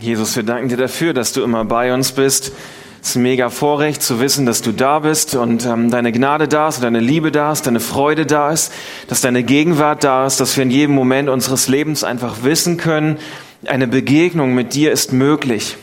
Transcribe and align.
Jesus, 0.00 0.34
wir 0.34 0.42
danken 0.42 0.68
dir 0.68 0.76
dafür, 0.76 1.14
dass 1.14 1.32
du 1.32 1.42
immer 1.42 1.64
bei 1.64 1.94
uns 1.94 2.12
bist. 2.12 2.52
Es 3.00 3.10
ist 3.10 3.16
ein 3.16 3.22
mega 3.22 3.48
Vorrecht 3.48 4.02
zu 4.02 4.18
wissen, 4.18 4.44
dass 4.44 4.62
du 4.62 4.72
da 4.72 4.98
bist 4.98 5.34
und 5.34 5.66
ähm, 5.66 5.90
deine 5.90 6.10
Gnade 6.10 6.48
da 6.48 6.68
ist, 6.68 6.82
deine 6.82 7.00
Liebe 7.00 7.30
da 7.30 7.52
ist, 7.52 7.66
deine 7.66 7.80
Freude 7.80 8.26
da 8.26 8.50
ist, 8.50 8.72
dass 9.08 9.20
deine 9.20 9.42
Gegenwart 9.42 10.02
da 10.02 10.26
ist, 10.26 10.40
dass 10.40 10.56
wir 10.56 10.62
in 10.64 10.70
jedem 10.70 10.94
Moment 10.94 11.28
unseres 11.28 11.68
Lebens 11.68 12.02
einfach 12.02 12.42
wissen 12.42 12.76
können, 12.76 13.18
eine 13.66 13.86
Begegnung 13.86 14.54
mit 14.54 14.74
dir 14.74 14.90
ist 14.90 15.12
möglich. 15.12 15.76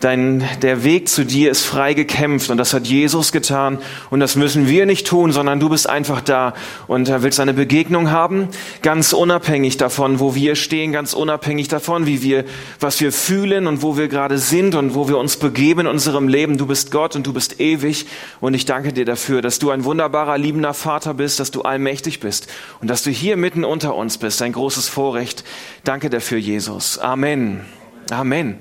Dein, 0.00 0.42
der 0.62 0.82
Weg 0.82 1.10
zu 1.10 1.26
dir 1.26 1.50
ist 1.50 1.62
frei 1.62 1.92
gekämpft 1.92 2.48
und 2.48 2.56
das 2.56 2.72
hat 2.72 2.86
Jesus 2.86 3.32
getan 3.32 3.78
und 4.08 4.20
das 4.20 4.34
müssen 4.34 4.66
wir 4.66 4.86
nicht 4.86 5.06
tun, 5.06 5.30
sondern 5.30 5.60
du 5.60 5.68
bist 5.68 5.90
einfach 5.90 6.22
da 6.22 6.54
und 6.86 7.10
willst 7.22 7.38
eine 7.38 7.52
Begegnung 7.52 8.10
haben, 8.10 8.48
ganz 8.80 9.12
unabhängig 9.12 9.76
davon, 9.76 10.18
wo 10.18 10.34
wir 10.34 10.56
stehen, 10.56 10.92
ganz 10.92 11.12
unabhängig 11.12 11.68
davon, 11.68 12.06
wie 12.06 12.22
wir, 12.22 12.46
was 12.80 12.98
wir 13.02 13.12
fühlen 13.12 13.66
und 13.66 13.82
wo 13.82 13.98
wir 13.98 14.08
gerade 14.08 14.38
sind 14.38 14.74
und 14.74 14.94
wo 14.94 15.06
wir 15.06 15.18
uns 15.18 15.36
begeben 15.36 15.80
in 15.80 15.86
unserem 15.86 16.28
Leben. 16.28 16.56
Du 16.56 16.66
bist 16.66 16.90
Gott 16.90 17.14
und 17.14 17.26
du 17.26 17.34
bist 17.34 17.60
ewig 17.60 18.06
und 18.40 18.54
ich 18.54 18.64
danke 18.64 18.94
dir 18.94 19.04
dafür, 19.04 19.42
dass 19.42 19.58
du 19.58 19.68
ein 19.68 19.84
wunderbarer, 19.84 20.38
liebender 20.38 20.72
Vater 20.72 21.12
bist, 21.12 21.40
dass 21.40 21.50
du 21.50 21.60
allmächtig 21.60 22.20
bist 22.20 22.48
und 22.80 22.88
dass 22.88 23.02
du 23.02 23.10
hier 23.10 23.36
mitten 23.36 23.66
unter 23.66 23.94
uns 23.94 24.16
bist. 24.16 24.40
Ein 24.40 24.52
großes 24.52 24.88
Vorrecht. 24.88 25.44
Danke 25.84 26.08
dafür, 26.08 26.38
Jesus. 26.38 26.98
Amen. 26.98 27.66
Amen. 28.10 28.60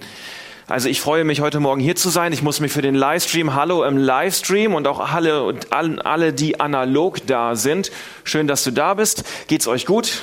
Also 0.69 0.87
ich 0.87 1.01
freue 1.01 1.23
mich 1.23 1.41
heute 1.41 1.59
Morgen 1.59 1.81
hier 1.81 1.95
zu 1.95 2.09
sein. 2.09 2.31
Ich 2.31 2.43
muss 2.43 2.59
mich 2.59 2.71
für 2.71 2.83
den 2.83 2.93
Livestream, 2.93 3.55
hallo 3.55 3.83
im 3.83 3.97
Livestream 3.97 4.75
und 4.75 4.87
auch 4.87 4.99
alle 4.99 5.41
und 5.41 5.73
alle, 5.73 6.31
die 6.31 6.59
analog 6.59 7.25
da 7.25 7.55
sind. 7.55 7.91
Schön, 8.23 8.45
dass 8.45 8.63
du 8.63 8.71
da 8.71 8.93
bist. 8.93 9.23
Geht's 9.47 9.67
euch 9.67 9.87
gut? 9.87 10.21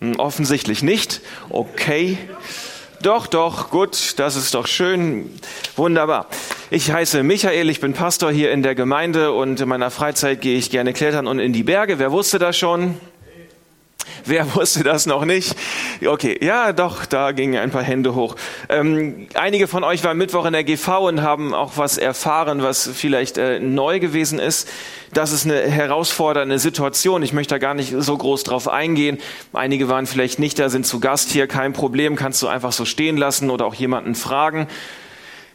Hm, 0.00 0.16
offensichtlich 0.16 0.82
nicht. 0.82 1.22
Okay. 1.48 2.18
Doch, 3.00 3.26
doch, 3.26 3.70
gut, 3.70 4.18
das 4.18 4.36
ist 4.36 4.52
doch 4.52 4.66
schön. 4.66 5.30
Wunderbar. 5.76 6.26
Ich 6.70 6.92
heiße 6.92 7.22
Michael, 7.22 7.70
ich 7.70 7.80
bin 7.80 7.94
Pastor 7.94 8.30
hier 8.30 8.52
in 8.52 8.62
der 8.62 8.74
Gemeinde 8.74 9.32
und 9.32 9.62
in 9.62 9.68
meiner 9.70 9.90
Freizeit 9.90 10.42
gehe 10.42 10.58
ich 10.58 10.68
gerne 10.68 10.92
klettern 10.92 11.26
und 11.26 11.38
in 11.38 11.54
die 11.54 11.62
Berge. 11.62 11.98
Wer 11.98 12.12
wusste 12.12 12.38
das 12.38 12.58
schon? 12.58 13.00
Wer 14.30 14.54
wusste 14.54 14.84
das 14.84 15.06
noch 15.06 15.24
nicht? 15.24 15.56
Okay, 16.06 16.38
ja, 16.40 16.72
doch, 16.72 17.04
da 17.04 17.32
gingen 17.32 17.60
ein 17.60 17.72
paar 17.72 17.82
Hände 17.82 18.14
hoch. 18.14 18.36
Ähm, 18.68 19.26
einige 19.34 19.66
von 19.66 19.82
euch 19.82 20.04
waren 20.04 20.18
Mittwoch 20.18 20.44
in 20.46 20.52
der 20.52 20.62
GV 20.62 21.08
und 21.08 21.22
haben 21.22 21.52
auch 21.52 21.72
was 21.74 21.98
erfahren, 21.98 22.62
was 22.62 22.88
vielleicht 22.94 23.38
äh, 23.38 23.58
neu 23.58 23.98
gewesen 23.98 24.38
ist. 24.38 24.68
Das 25.12 25.32
ist 25.32 25.46
eine 25.46 25.60
herausfordernde 25.62 26.60
Situation. 26.60 27.24
Ich 27.24 27.32
möchte 27.32 27.54
da 27.54 27.58
gar 27.58 27.74
nicht 27.74 27.92
so 27.98 28.16
groß 28.16 28.44
drauf 28.44 28.68
eingehen. 28.68 29.18
Einige 29.52 29.88
waren 29.88 30.06
vielleicht 30.06 30.38
nicht 30.38 30.60
da, 30.60 30.68
sind 30.68 30.86
zu 30.86 31.00
Gast 31.00 31.30
hier, 31.30 31.48
kein 31.48 31.72
Problem, 31.72 32.14
kannst 32.14 32.40
du 32.40 32.46
einfach 32.46 32.70
so 32.70 32.84
stehen 32.84 33.16
lassen 33.16 33.50
oder 33.50 33.66
auch 33.66 33.74
jemanden 33.74 34.14
fragen. 34.14 34.68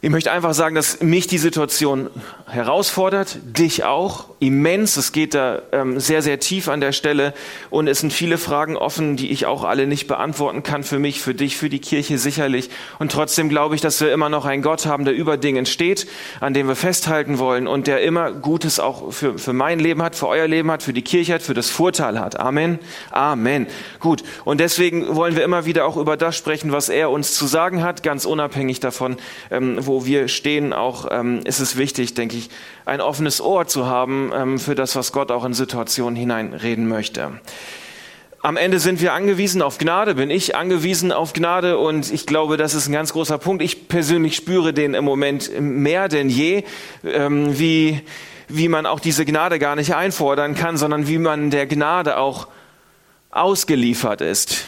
Ich 0.05 0.11
möchte 0.11 0.31
einfach 0.31 0.53
sagen, 0.53 0.75
dass 0.75 1.01
mich 1.01 1.25
die 1.25 1.39
Situation 1.39 2.11
herausfordert, 2.45 3.39
dich 3.43 3.85
auch, 3.85 4.25
immens. 4.37 4.97
Es 4.97 5.11
geht 5.11 5.33
da 5.33 5.63
ähm, 5.71 5.99
sehr, 5.99 6.21
sehr 6.21 6.39
tief 6.39 6.67
an 6.67 6.79
der 6.79 6.91
Stelle 6.91 7.33
und 7.71 7.87
es 7.87 8.01
sind 8.01 8.13
viele 8.13 8.37
Fragen 8.37 8.77
offen, 8.77 9.17
die 9.17 9.31
ich 9.31 9.47
auch 9.47 9.63
alle 9.63 9.87
nicht 9.87 10.05
beantworten 10.05 10.61
kann, 10.61 10.83
für 10.83 10.99
mich, 10.99 11.21
für 11.21 11.33
dich, 11.33 11.57
für 11.57 11.69
die 11.69 11.79
Kirche 11.79 12.19
sicherlich. 12.19 12.69
Und 12.99 13.11
trotzdem 13.11 13.49
glaube 13.49 13.73
ich, 13.73 13.81
dass 13.81 13.99
wir 13.99 14.13
immer 14.13 14.29
noch 14.29 14.45
einen 14.45 14.61
Gott 14.61 14.85
haben, 14.85 15.05
der 15.05 15.15
über 15.15 15.37
Dingen 15.37 15.65
steht, 15.65 16.05
an 16.39 16.53
dem 16.53 16.67
wir 16.67 16.75
festhalten 16.75 17.39
wollen 17.39 17.65
und 17.65 17.87
der 17.87 18.01
immer 18.01 18.31
Gutes 18.31 18.79
auch 18.79 19.11
für, 19.11 19.39
für 19.39 19.53
mein 19.53 19.79
Leben 19.79 20.03
hat, 20.03 20.15
für 20.15 20.27
euer 20.27 20.47
Leben 20.47 20.69
hat, 20.69 20.83
für 20.83 20.93
die 20.93 21.01
Kirche 21.01 21.33
hat, 21.33 21.41
für 21.41 21.55
das 21.55 21.71
Vorteil 21.71 22.19
hat. 22.19 22.39
Amen. 22.39 22.77
Amen. 23.09 23.65
Gut. 23.99 24.23
Und 24.43 24.59
deswegen 24.59 25.15
wollen 25.15 25.35
wir 25.35 25.43
immer 25.43 25.65
wieder 25.65 25.87
auch 25.87 25.97
über 25.97 26.15
das 26.15 26.37
sprechen, 26.37 26.71
was 26.71 26.89
er 26.89 27.09
uns 27.09 27.33
zu 27.33 27.47
sagen 27.47 27.81
hat, 27.81 28.03
ganz 28.03 28.25
unabhängig 28.25 28.79
davon, 28.79 29.17
ähm, 29.49 29.79
wo 29.81 29.94
wir 30.03 30.27
stehen, 30.27 30.73
auch 30.73 31.07
ähm, 31.09 31.39
ist 31.45 31.61
es 31.61 31.77
wichtig, 31.77 32.15
denke 32.15 32.35
ich, 32.35 32.49
ein 32.83 32.99
offenes 32.99 33.39
Ohr 33.39 33.67
zu 33.67 33.85
haben 33.85 34.31
ähm, 34.35 34.59
für 34.59 34.75
das, 34.75 34.97
was 34.97 35.13
Gott 35.13 35.31
auch 35.31 35.45
in 35.45 35.53
Situationen 35.53 36.17
hineinreden 36.17 36.89
möchte. 36.89 37.39
Am 38.41 38.57
Ende 38.57 38.79
sind 38.79 38.99
wir 38.99 39.13
angewiesen 39.13 39.61
auf 39.61 39.77
Gnade, 39.77 40.15
bin 40.15 40.29
ich 40.29 40.55
angewiesen 40.55 41.11
auf 41.11 41.33
Gnade 41.33 41.77
und 41.77 42.11
ich 42.11 42.27
glaube, 42.27 42.57
das 42.57 42.73
ist 42.73 42.87
ein 42.87 42.91
ganz 42.91 43.13
großer 43.13 43.37
Punkt. 43.37 43.63
Ich 43.63 43.87
persönlich 43.87 44.35
spüre 44.35 44.73
den 44.73 44.93
im 44.93 45.05
Moment 45.05 45.49
mehr 45.59 46.09
denn 46.09 46.29
je, 46.29 46.63
ähm, 47.05 47.57
wie, 47.57 48.01
wie 48.47 48.67
man 48.67 48.85
auch 48.85 48.99
diese 48.99 49.25
Gnade 49.25 49.57
gar 49.57 49.75
nicht 49.75 49.95
einfordern 49.95 50.53
kann, 50.53 50.77
sondern 50.77 51.07
wie 51.07 51.17
man 51.17 51.49
der 51.49 51.65
Gnade 51.65 52.17
auch 52.17 52.47
ausgeliefert 53.31 54.21
ist. 54.21 54.65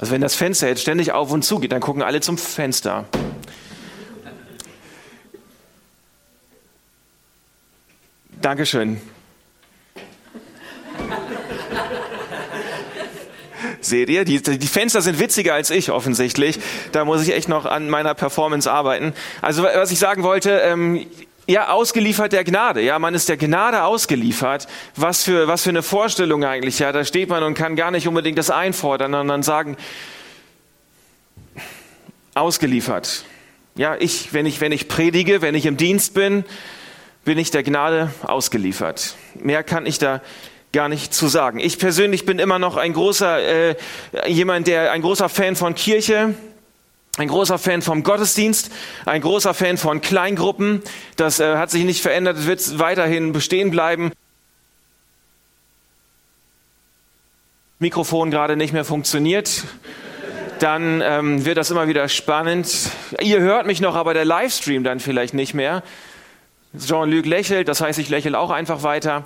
Also 0.00 0.12
wenn 0.12 0.22
das 0.22 0.34
Fenster 0.34 0.66
jetzt 0.66 0.80
ständig 0.80 1.12
auf 1.12 1.30
und 1.30 1.42
zu 1.42 1.58
geht, 1.58 1.72
dann 1.72 1.82
gucken 1.82 2.02
alle 2.02 2.22
zum 2.22 2.38
Fenster. 2.38 3.04
Dankeschön. 8.40 8.98
Seht 13.82 14.08
ihr? 14.08 14.24
Die, 14.24 14.40
die 14.40 14.66
Fenster 14.66 15.02
sind 15.02 15.18
witziger 15.18 15.52
als 15.52 15.68
ich 15.68 15.90
offensichtlich. 15.90 16.58
Da 16.92 17.04
muss 17.04 17.22
ich 17.22 17.34
echt 17.34 17.50
noch 17.50 17.66
an 17.66 17.90
meiner 17.90 18.14
Performance 18.14 18.70
arbeiten. 18.70 19.12
Also 19.42 19.62
was 19.62 19.90
ich 19.90 19.98
sagen 19.98 20.22
wollte, 20.22 20.60
ähm, 20.64 21.06
ja, 21.46 21.68
ausgeliefert 21.70 22.32
der 22.32 22.44
Gnade. 22.44 22.80
Ja, 22.80 22.98
man 22.98 23.14
ist 23.14 23.28
der 23.28 23.36
Gnade 23.36 23.82
ausgeliefert. 23.82 24.68
Was 24.96 25.24
für, 25.24 25.48
was 25.48 25.62
für 25.62 25.70
eine 25.70 25.82
Vorstellung 25.82 26.44
eigentlich. 26.44 26.78
Ja, 26.78 26.92
da 26.92 27.04
steht 27.04 27.28
man 27.28 27.42
und 27.42 27.54
kann 27.54 27.76
gar 27.76 27.90
nicht 27.90 28.06
unbedingt 28.06 28.38
das 28.38 28.50
einfordern, 28.50 29.12
sondern 29.12 29.42
sagen, 29.42 29.76
ausgeliefert. 32.34 33.24
Ja, 33.74 33.96
ich, 33.98 34.32
wenn 34.32 34.46
ich, 34.46 34.60
wenn 34.60 34.72
ich 34.72 34.88
predige, 34.88 35.42
wenn 35.42 35.54
ich 35.54 35.66
im 35.66 35.76
Dienst 35.76 36.14
bin, 36.14 36.44
bin 37.24 37.38
ich 37.38 37.50
der 37.50 37.62
Gnade 37.62 38.12
ausgeliefert. 38.22 39.14
Mehr 39.34 39.62
kann 39.62 39.86
ich 39.86 39.98
da 39.98 40.22
gar 40.72 40.88
nicht 40.88 41.12
zu 41.12 41.28
sagen. 41.28 41.58
Ich 41.58 41.78
persönlich 41.78 42.24
bin 42.24 42.38
immer 42.38 42.58
noch 42.58 42.76
ein 42.76 42.92
großer, 42.92 43.42
äh, 43.42 43.76
jemand, 44.26 44.68
der, 44.68 44.92
ein 44.92 45.02
großer 45.02 45.28
Fan 45.28 45.56
von 45.56 45.74
Kirche 45.74 46.34
ein 47.16 47.28
großer 47.28 47.58
Fan 47.58 47.82
vom 47.82 48.02
Gottesdienst, 48.02 48.70
ein 49.04 49.20
großer 49.20 49.52
Fan 49.54 49.76
von 49.76 50.00
Kleingruppen. 50.00 50.82
Das 51.16 51.40
äh, 51.40 51.56
hat 51.56 51.70
sich 51.70 51.84
nicht 51.84 52.02
verändert, 52.02 52.46
wird 52.46 52.78
weiterhin 52.78 53.32
bestehen 53.32 53.70
bleiben. 53.70 54.12
Mikrofon 57.78 58.30
gerade 58.30 58.56
nicht 58.56 58.72
mehr 58.72 58.84
funktioniert, 58.84 59.64
dann 60.58 61.00
ähm, 61.02 61.44
wird 61.46 61.56
das 61.56 61.70
immer 61.70 61.88
wieder 61.88 62.08
spannend. 62.10 62.90
Ihr 63.20 63.40
hört 63.40 63.66
mich 63.66 63.80
noch, 63.80 63.96
aber 63.96 64.12
der 64.12 64.26
Livestream 64.26 64.84
dann 64.84 65.00
vielleicht 65.00 65.32
nicht 65.32 65.54
mehr. 65.54 65.82
Jean-Luc 66.78 67.26
lächelt, 67.26 67.68
das 67.68 67.80
heißt, 67.80 67.98
ich 67.98 68.10
lächle 68.10 68.38
auch 68.38 68.50
einfach 68.50 68.82
weiter. 68.82 69.24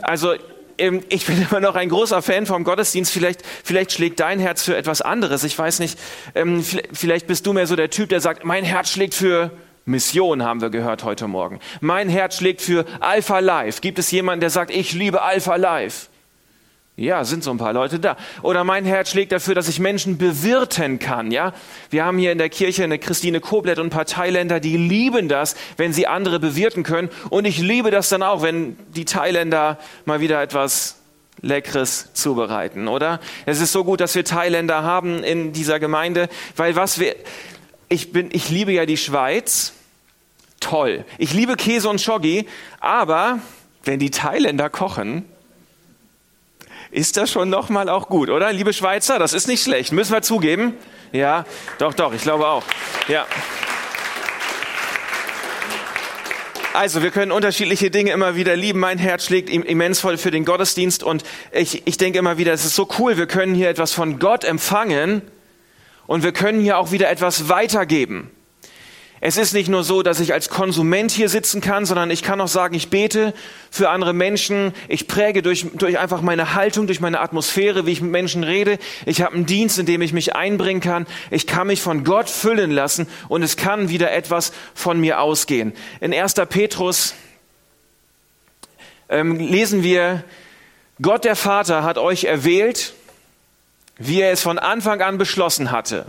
Also 0.00 0.34
ähm, 0.78 1.02
ich 1.08 1.26
bin 1.26 1.40
immer 1.50 1.60
noch 1.60 1.74
ein 1.74 1.88
großer 1.88 2.22
Fan 2.22 2.46
vom 2.46 2.64
Gottesdienst. 2.64 3.12
Vielleicht, 3.12 3.42
vielleicht 3.64 3.92
schlägt 3.92 4.20
dein 4.20 4.40
Herz 4.40 4.62
für 4.62 4.76
etwas 4.76 5.02
anderes. 5.02 5.44
Ich 5.44 5.58
weiß 5.58 5.80
nicht, 5.80 5.98
ähm, 6.34 6.64
vielleicht 6.92 7.26
bist 7.26 7.46
du 7.46 7.52
mehr 7.52 7.66
so 7.66 7.76
der 7.76 7.90
Typ, 7.90 8.08
der 8.08 8.20
sagt, 8.20 8.44
mein 8.44 8.64
Herz 8.64 8.90
schlägt 8.90 9.14
für 9.14 9.50
Mission, 9.84 10.42
haben 10.42 10.60
wir 10.60 10.70
gehört 10.70 11.04
heute 11.04 11.28
Morgen. 11.28 11.60
Mein 11.80 12.08
Herz 12.08 12.36
schlägt 12.36 12.60
für 12.60 12.84
Alpha 13.00 13.38
Life. 13.38 13.80
Gibt 13.80 13.98
es 13.98 14.10
jemanden, 14.10 14.40
der 14.40 14.50
sagt, 14.50 14.70
ich 14.70 14.92
liebe 14.92 15.22
Alpha 15.22 15.56
Life? 15.56 16.08
Ja, 16.98 17.22
sind 17.22 17.44
so 17.44 17.52
ein 17.52 17.58
paar 17.58 17.72
Leute 17.72 18.00
da. 18.00 18.16
Oder 18.42 18.64
mein 18.64 18.84
Herz 18.84 19.10
schlägt 19.10 19.30
dafür, 19.30 19.54
dass 19.54 19.68
ich 19.68 19.78
Menschen 19.78 20.18
bewirten 20.18 20.98
kann, 20.98 21.30
ja? 21.30 21.52
Wir 21.90 22.04
haben 22.04 22.18
hier 22.18 22.32
in 22.32 22.38
der 22.38 22.48
Kirche 22.48 22.82
eine 22.82 22.98
Christine 22.98 23.38
Koblet 23.38 23.78
und 23.78 23.86
ein 23.86 23.90
paar 23.90 24.04
Thailänder, 24.04 24.58
die 24.58 24.76
lieben 24.76 25.28
das, 25.28 25.54
wenn 25.76 25.92
sie 25.92 26.08
andere 26.08 26.40
bewirten 26.40 26.82
können. 26.82 27.08
Und 27.30 27.44
ich 27.44 27.58
liebe 27.58 27.92
das 27.92 28.08
dann 28.08 28.24
auch, 28.24 28.42
wenn 28.42 28.76
die 28.96 29.04
Thailänder 29.04 29.78
mal 30.06 30.20
wieder 30.20 30.42
etwas 30.42 30.96
Leckeres 31.40 32.12
zubereiten, 32.14 32.88
oder? 32.88 33.20
Es 33.46 33.60
ist 33.60 33.70
so 33.70 33.84
gut, 33.84 34.00
dass 34.00 34.16
wir 34.16 34.24
Thailänder 34.24 34.82
haben 34.82 35.22
in 35.22 35.52
dieser 35.52 35.78
Gemeinde, 35.78 36.28
weil 36.56 36.74
was 36.74 36.98
wir, 36.98 37.14
ich 37.88 38.10
bin, 38.10 38.30
ich 38.32 38.50
liebe 38.50 38.72
ja 38.72 38.86
die 38.86 38.96
Schweiz. 38.96 39.72
Toll. 40.58 41.04
Ich 41.16 41.32
liebe 41.32 41.54
Käse 41.54 41.88
und 41.88 42.00
Schoggi, 42.00 42.48
aber 42.80 43.38
wenn 43.84 44.00
die 44.00 44.10
Thailänder 44.10 44.68
kochen, 44.68 45.24
ist 46.90 47.16
das 47.16 47.30
schon 47.30 47.50
nochmal 47.50 47.88
auch 47.88 48.08
gut, 48.08 48.30
oder? 48.30 48.52
Liebe 48.52 48.72
Schweizer, 48.72 49.18
das 49.18 49.32
ist 49.32 49.48
nicht 49.48 49.62
schlecht. 49.62 49.92
Müssen 49.92 50.12
wir 50.12 50.22
zugeben? 50.22 50.74
Ja, 51.12 51.44
doch, 51.78 51.94
doch, 51.94 52.12
ich 52.12 52.22
glaube 52.22 52.46
auch. 52.46 52.62
Ja. 53.08 53.26
Also, 56.74 57.02
wir 57.02 57.10
können 57.10 57.32
unterschiedliche 57.32 57.90
Dinge 57.90 58.12
immer 58.12 58.36
wieder 58.36 58.54
lieben. 58.54 58.78
Mein 58.78 58.98
Herz 58.98 59.24
schlägt 59.24 59.50
immens 59.50 60.00
voll 60.00 60.16
für 60.16 60.30
den 60.30 60.44
Gottesdienst 60.44 61.02
und 61.02 61.24
ich, 61.50 61.86
ich 61.86 61.96
denke 61.96 62.18
immer 62.18 62.38
wieder, 62.38 62.52
es 62.52 62.64
ist 62.64 62.76
so 62.76 62.88
cool, 62.98 63.16
wir 63.16 63.26
können 63.26 63.54
hier 63.54 63.68
etwas 63.68 63.92
von 63.92 64.18
Gott 64.18 64.44
empfangen 64.44 65.22
und 66.06 66.22
wir 66.22 66.32
können 66.32 66.60
hier 66.60 66.78
auch 66.78 66.92
wieder 66.92 67.10
etwas 67.10 67.48
weitergeben. 67.48 68.30
Es 69.20 69.36
ist 69.36 69.52
nicht 69.52 69.68
nur 69.68 69.82
so, 69.82 70.02
dass 70.02 70.20
ich 70.20 70.32
als 70.32 70.48
Konsument 70.48 71.10
hier 71.10 71.28
sitzen 71.28 71.60
kann, 71.60 71.84
sondern 71.86 72.10
ich 72.10 72.22
kann 72.22 72.40
auch 72.40 72.48
sagen, 72.48 72.74
ich 72.74 72.88
bete 72.88 73.34
für 73.70 73.90
andere 73.90 74.12
Menschen. 74.12 74.72
Ich 74.86 75.08
präge 75.08 75.42
durch, 75.42 75.66
durch 75.74 75.98
einfach 75.98 76.22
meine 76.22 76.54
Haltung, 76.54 76.86
durch 76.86 77.00
meine 77.00 77.20
Atmosphäre, 77.20 77.84
wie 77.84 77.92
ich 77.92 78.00
mit 78.00 78.12
Menschen 78.12 78.44
rede. 78.44 78.78
Ich 79.06 79.20
habe 79.20 79.34
einen 79.34 79.46
Dienst, 79.46 79.78
in 79.78 79.86
dem 79.86 80.02
ich 80.02 80.12
mich 80.12 80.36
einbringen 80.36 80.80
kann. 80.80 81.06
Ich 81.32 81.48
kann 81.48 81.66
mich 81.66 81.82
von 81.82 82.04
Gott 82.04 82.30
füllen 82.30 82.70
lassen 82.70 83.08
und 83.28 83.42
es 83.42 83.56
kann 83.56 83.88
wieder 83.88 84.12
etwas 84.12 84.52
von 84.74 85.00
mir 85.00 85.20
ausgehen. 85.20 85.72
In 86.00 86.14
1. 86.14 86.34
Petrus 86.48 87.14
ähm, 89.08 89.36
lesen 89.36 89.82
wir, 89.82 90.22
Gott 91.02 91.24
der 91.24 91.36
Vater 91.36 91.82
hat 91.82 91.98
euch 91.98 92.24
erwählt, 92.24 92.94
wie 93.96 94.20
er 94.20 94.30
es 94.30 94.42
von 94.42 94.58
Anfang 94.58 95.00
an 95.02 95.18
beschlossen 95.18 95.72
hatte. 95.72 96.06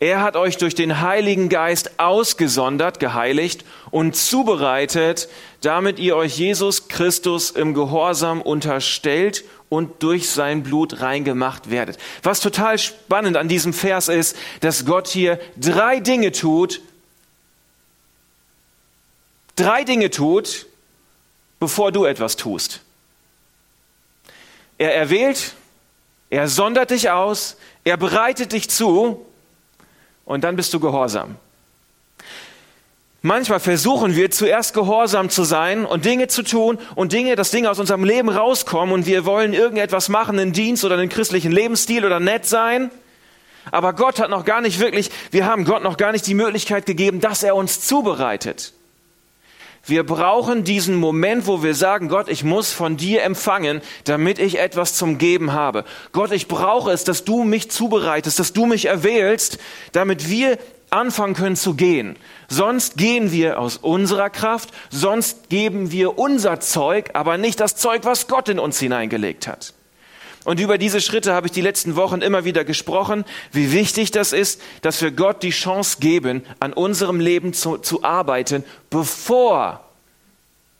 Er 0.00 0.22
hat 0.22 0.36
euch 0.36 0.56
durch 0.56 0.76
den 0.76 1.00
Heiligen 1.00 1.48
Geist 1.48 1.98
ausgesondert, 1.98 3.00
geheiligt 3.00 3.64
und 3.90 4.14
zubereitet, 4.14 5.28
damit 5.60 5.98
ihr 5.98 6.14
euch 6.14 6.38
Jesus 6.38 6.86
Christus 6.86 7.50
im 7.50 7.74
Gehorsam 7.74 8.40
unterstellt 8.40 9.44
und 9.68 10.02
durch 10.04 10.30
sein 10.30 10.62
Blut 10.62 11.00
reingemacht 11.00 11.70
werdet. 11.70 11.98
Was 12.22 12.38
total 12.38 12.78
spannend 12.78 13.36
an 13.36 13.48
diesem 13.48 13.72
Vers 13.72 14.08
ist, 14.08 14.36
dass 14.60 14.86
Gott 14.86 15.08
hier 15.08 15.40
drei 15.56 15.98
Dinge 15.98 16.30
tut, 16.30 16.80
drei 19.56 19.82
Dinge 19.82 20.10
tut, 20.10 20.66
bevor 21.58 21.90
du 21.90 22.04
etwas 22.04 22.36
tust. 22.36 22.82
Er 24.78 24.94
erwählt, 24.94 25.54
er 26.30 26.46
sondert 26.46 26.90
dich 26.90 27.10
aus, 27.10 27.56
er 27.82 27.96
bereitet 27.96 28.52
dich 28.52 28.70
zu 28.70 29.26
und 30.28 30.44
dann 30.44 30.56
bist 30.56 30.74
du 30.74 30.78
gehorsam. 30.78 31.36
Manchmal 33.22 33.60
versuchen 33.60 34.14
wir 34.14 34.30
zuerst 34.30 34.74
gehorsam 34.74 35.30
zu 35.30 35.42
sein 35.42 35.86
und 35.86 36.04
Dinge 36.04 36.28
zu 36.28 36.42
tun 36.42 36.78
und 36.94 37.12
Dinge, 37.12 37.34
dass 37.34 37.50
Dinge 37.50 37.70
aus 37.70 37.80
unserem 37.80 38.04
Leben 38.04 38.28
rauskommen 38.28 38.94
und 38.94 39.06
wir 39.06 39.24
wollen 39.24 39.54
irgendetwas 39.54 40.10
machen, 40.10 40.38
einen 40.38 40.52
Dienst 40.52 40.84
oder 40.84 40.96
einen 40.96 41.08
christlichen 41.08 41.50
Lebensstil 41.50 42.04
oder 42.04 42.20
nett 42.20 42.44
sein. 42.44 42.90
Aber 43.70 43.94
Gott 43.94 44.20
hat 44.20 44.28
noch 44.28 44.44
gar 44.44 44.60
nicht 44.60 44.78
wirklich, 44.80 45.10
wir 45.30 45.46
haben 45.46 45.64
Gott 45.64 45.82
noch 45.82 45.96
gar 45.96 46.12
nicht 46.12 46.26
die 46.26 46.34
Möglichkeit 46.34 46.84
gegeben, 46.84 47.20
dass 47.20 47.42
er 47.42 47.56
uns 47.56 47.80
zubereitet. 47.80 48.74
Wir 49.88 50.04
brauchen 50.04 50.64
diesen 50.64 50.96
Moment, 50.96 51.46
wo 51.46 51.62
wir 51.62 51.74
sagen, 51.74 52.08
Gott, 52.08 52.28
ich 52.28 52.44
muss 52.44 52.72
von 52.72 52.98
dir 52.98 53.22
empfangen, 53.22 53.80
damit 54.04 54.38
ich 54.38 54.58
etwas 54.58 54.94
zum 54.94 55.16
Geben 55.16 55.54
habe. 55.54 55.84
Gott, 56.12 56.30
ich 56.30 56.46
brauche 56.46 56.90
es, 56.92 57.04
dass 57.04 57.24
du 57.24 57.42
mich 57.42 57.70
zubereitest, 57.70 58.38
dass 58.38 58.52
du 58.52 58.66
mich 58.66 58.84
erwählst, 58.84 59.58
damit 59.92 60.28
wir 60.28 60.58
anfangen 60.90 61.34
können 61.34 61.56
zu 61.56 61.72
gehen. 61.72 62.16
Sonst 62.48 62.98
gehen 62.98 63.32
wir 63.32 63.58
aus 63.58 63.78
unserer 63.78 64.28
Kraft, 64.28 64.70
sonst 64.90 65.48
geben 65.48 65.90
wir 65.90 66.18
unser 66.18 66.60
Zeug, 66.60 67.10
aber 67.14 67.38
nicht 67.38 67.58
das 67.58 67.76
Zeug, 67.76 68.04
was 68.04 68.26
Gott 68.26 68.50
in 68.50 68.58
uns 68.58 68.78
hineingelegt 68.78 69.48
hat. 69.48 69.72
Und 70.48 70.60
über 70.60 70.78
diese 70.78 71.02
Schritte 71.02 71.34
habe 71.34 71.46
ich 71.48 71.52
die 71.52 71.60
letzten 71.60 71.94
Wochen 71.94 72.22
immer 72.22 72.42
wieder 72.46 72.64
gesprochen, 72.64 73.26
wie 73.52 73.70
wichtig 73.70 74.12
das 74.12 74.32
ist, 74.32 74.62
dass 74.80 75.02
wir 75.02 75.10
Gott 75.10 75.42
die 75.42 75.50
Chance 75.50 75.98
geben, 76.00 76.42
an 76.58 76.72
unserem 76.72 77.20
Leben 77.20 77.52
zu, 77.52 77.76
zu 77.76 78.02
arbeiten, 78.02 78.64
bevor 78.88 79.84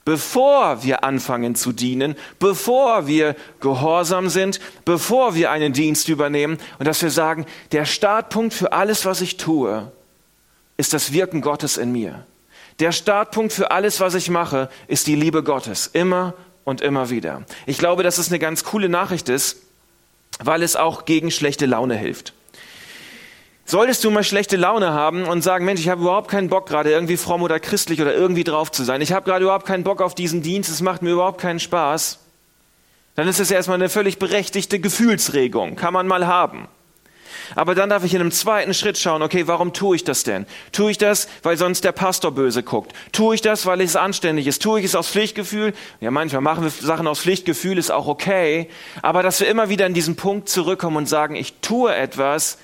bevor 0.06 0.82
wir 0.82 1.04
anfangen 1.04 1.54
zu 1.54 1.72
dienen, 1.72 2.16
bevor 2.38 3.06
wir 3.06 3.36
gehorsam 3.60 4.30
sind, 4.30 4.58
bevor 4.86 5.34
wir 5.34 5.50
einen 5.50 5.74
Dienst 5.74 6.08
übernehmen 6.08 6.56
und 6.78 6.88
dass 6.88 7.02
wir 7.02 7.10
sagen, 7.10 7.44
der 7.72 7.84
Startpunkt 7.84 8.54
für 8.54 8.72
alles, 8.72 9.04
was 9.04 9.20
ich 9.20 9.36
tue, 9.36 9.92
ist 10.78 10.94
das 10.94 11.12
Wirken 11.12 11.42
Gottes 11.42 11.76
in 11.76 11.92
mir. 11.92 12.24
Der 12.80 12.92
Startpunkt 12.92 13.52
für 13.52 13.70
alles, 13.70 14.00
was 14.00 14.14
ich 14.14 14.30
mache, 14.30 14.70
ist 14.86 15.08
die 15.08 15.14
Liebe 15.14 15.42
Gottes, 15.42 15.90
immer 15.92 16.32
und 16.68 16.80
immer 16.80 17.10
wieder. 17.10 17.42
Ich 17.66 17.78
glaube, 17.78 18.02
dass 18.02 18.18
es 18.18 18.28
eine 18.28 18.38
ganz 18.38 18.62
coole 18.62 18.88
Nachricht 18.88 19.28
ist, 19.28 19.62
weil 20.38 20.62
es 20.62 20.76
auch 20.76 21.04
gegen 21.04 21.30
schlechte 21.30 21.66
Laune 21.66 21.96
hilft. 21.96 22.34
Solltest 23.64 24.02
du 24.04 24.10
mal 24.10 24.24
schlechte 24.24 24.56
Laune 24.56 24.92
haben 24.92 25.24
und 25.24 25.42
sagen, 25.42 25.64
Mensch, 25.64 25.80
ich 25.80 25.88
habe 25.88 26.00
überhaupt 26.00 26.30
keinen 26.30 26.48
Bock 26.48 26.66
gerade 26.66 26.90
irgendwie 26.90 27.18
fromm 27.18 27.42
oder 27.42 27.60
christlich 27.60 28.00
oder 28.00 28.14
irgendwie 28.14 28.44
drauf 28.44 28.70
zu 28.70 28.82
sein. 28.84 29.02
Ich 29.02 29.12
habe 29.12 29.26
gerade 29.26 29.44
überhaupt 29.44 29.66
keinen 29.66 29.84
Bock 29.84 30.00
auf 30.00 30.14
diesen 30.14 30.40
Dienst, 30.42 30.70
es 30.70 30.80
macht 30.80 31.02
mir 31.02 31.10
überhaupt 31.10 31.40
keinen 31.40 31.60
Spaß. 31.60 32.18
Dann 33.14 33.28
ist 33.28 33.40
es 33.40 33.50
erstmal 33.50 33.74
eine 33.74 33.88
völlig 33.88 34.18
berechtigte 34.18 34.78
Gefühlsregung, 34.78 35.76
kann 35.76 35.92
man 35.92 36.06
mal 36.06 36.26
haben. 36.26 36.68
Aber 37.54 37.74
dann 37.74 37.90
darf 37.90 38.04
ich 38.04 38.14
in 38.14 38.20
einem 38.20 38.30
zweiten 38.30 38.74
Schritt 38.74 38.98
schauen, 38.98 39.22
okay, 39.22 39.46
warum 39.46 39.72
tue 39.72 39.96
ich 39.96 40.04
das 40.04 40.22
denn? 40.22 40.46
Tue 40.72 40.90
ich 40.90 40.98
das, 40.98 41.28
weil 41.42 41.56
sonst 41.56 41.84
der 41.84 41.92
Pastor 41.92 42.32
böse 42.32 42.62
guckt? 42.62 42.92
Tue 43.12 43.34
ich 43.34 43.40
das, 43.40 43.66
weil 43.66 43.80
es 43.80 43.96
anständig 43.96 44.46
ist? 44.46 44.62
Tue 44.62 44.80
ich 44.80 44.86
es 44.86 44.94
aus 44.94 45.08
Pflichtgefühl? 45.08 45.72
Ja, 46.00 46.10
manchmal 46.10 46.42
machen 46.42 46.64
wir 46.64 46.70
Sachen 46.70 47.06
aus 47.06 47.20
Pflichtgefühl, 47.20 47.78
ist 47.78 47.90
auch 47.90 48.06
okay. 48.06 48.68
Aber 49.02 49.22
dass 49.22 49.40
wir 49.40 49.48
immer 49.48 49.68
wieder 49.68 49.86
in 49.86 49.94
diesen 49.94 50.16
Punkt 50.16 50.48
zurückkommen 50.48 50.96
und 50.96 51.08
sagen, 51.08 51.34
ich 51.34 51.54
tue 51.60 51.94
etwas, 51.94 52.58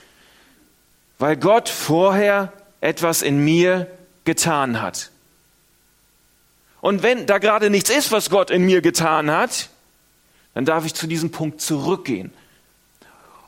weil 1.18 1.36
Gott 1.36 1.68
vorher 1.68 2.52
etwas 2.80 3.22
in 3.22 3.44
mir 3.44 3.86
getan 4.24 4.82
hat. 4.82 5.10
Und 6.80 7.02
wenn 7.02 7.26
da 7.26 7.38
gerade 7.38 7.70
nichts 7.70 7.90
ist, 7.90 8.12
was 8.12 8.28
Gott 8.28 8.50
in 8.50 8.64
mir 8.64 8.82
getan 8.82 9.30
hat, 9.30 9.70
dann 10.52 10.64
darf 10.64 10.84
ich 10.84 10.94
zu 10.94 11.06
diesem 11.06 11.30
Punkt 11.30 11.60
zurückgehen 11.60 12.32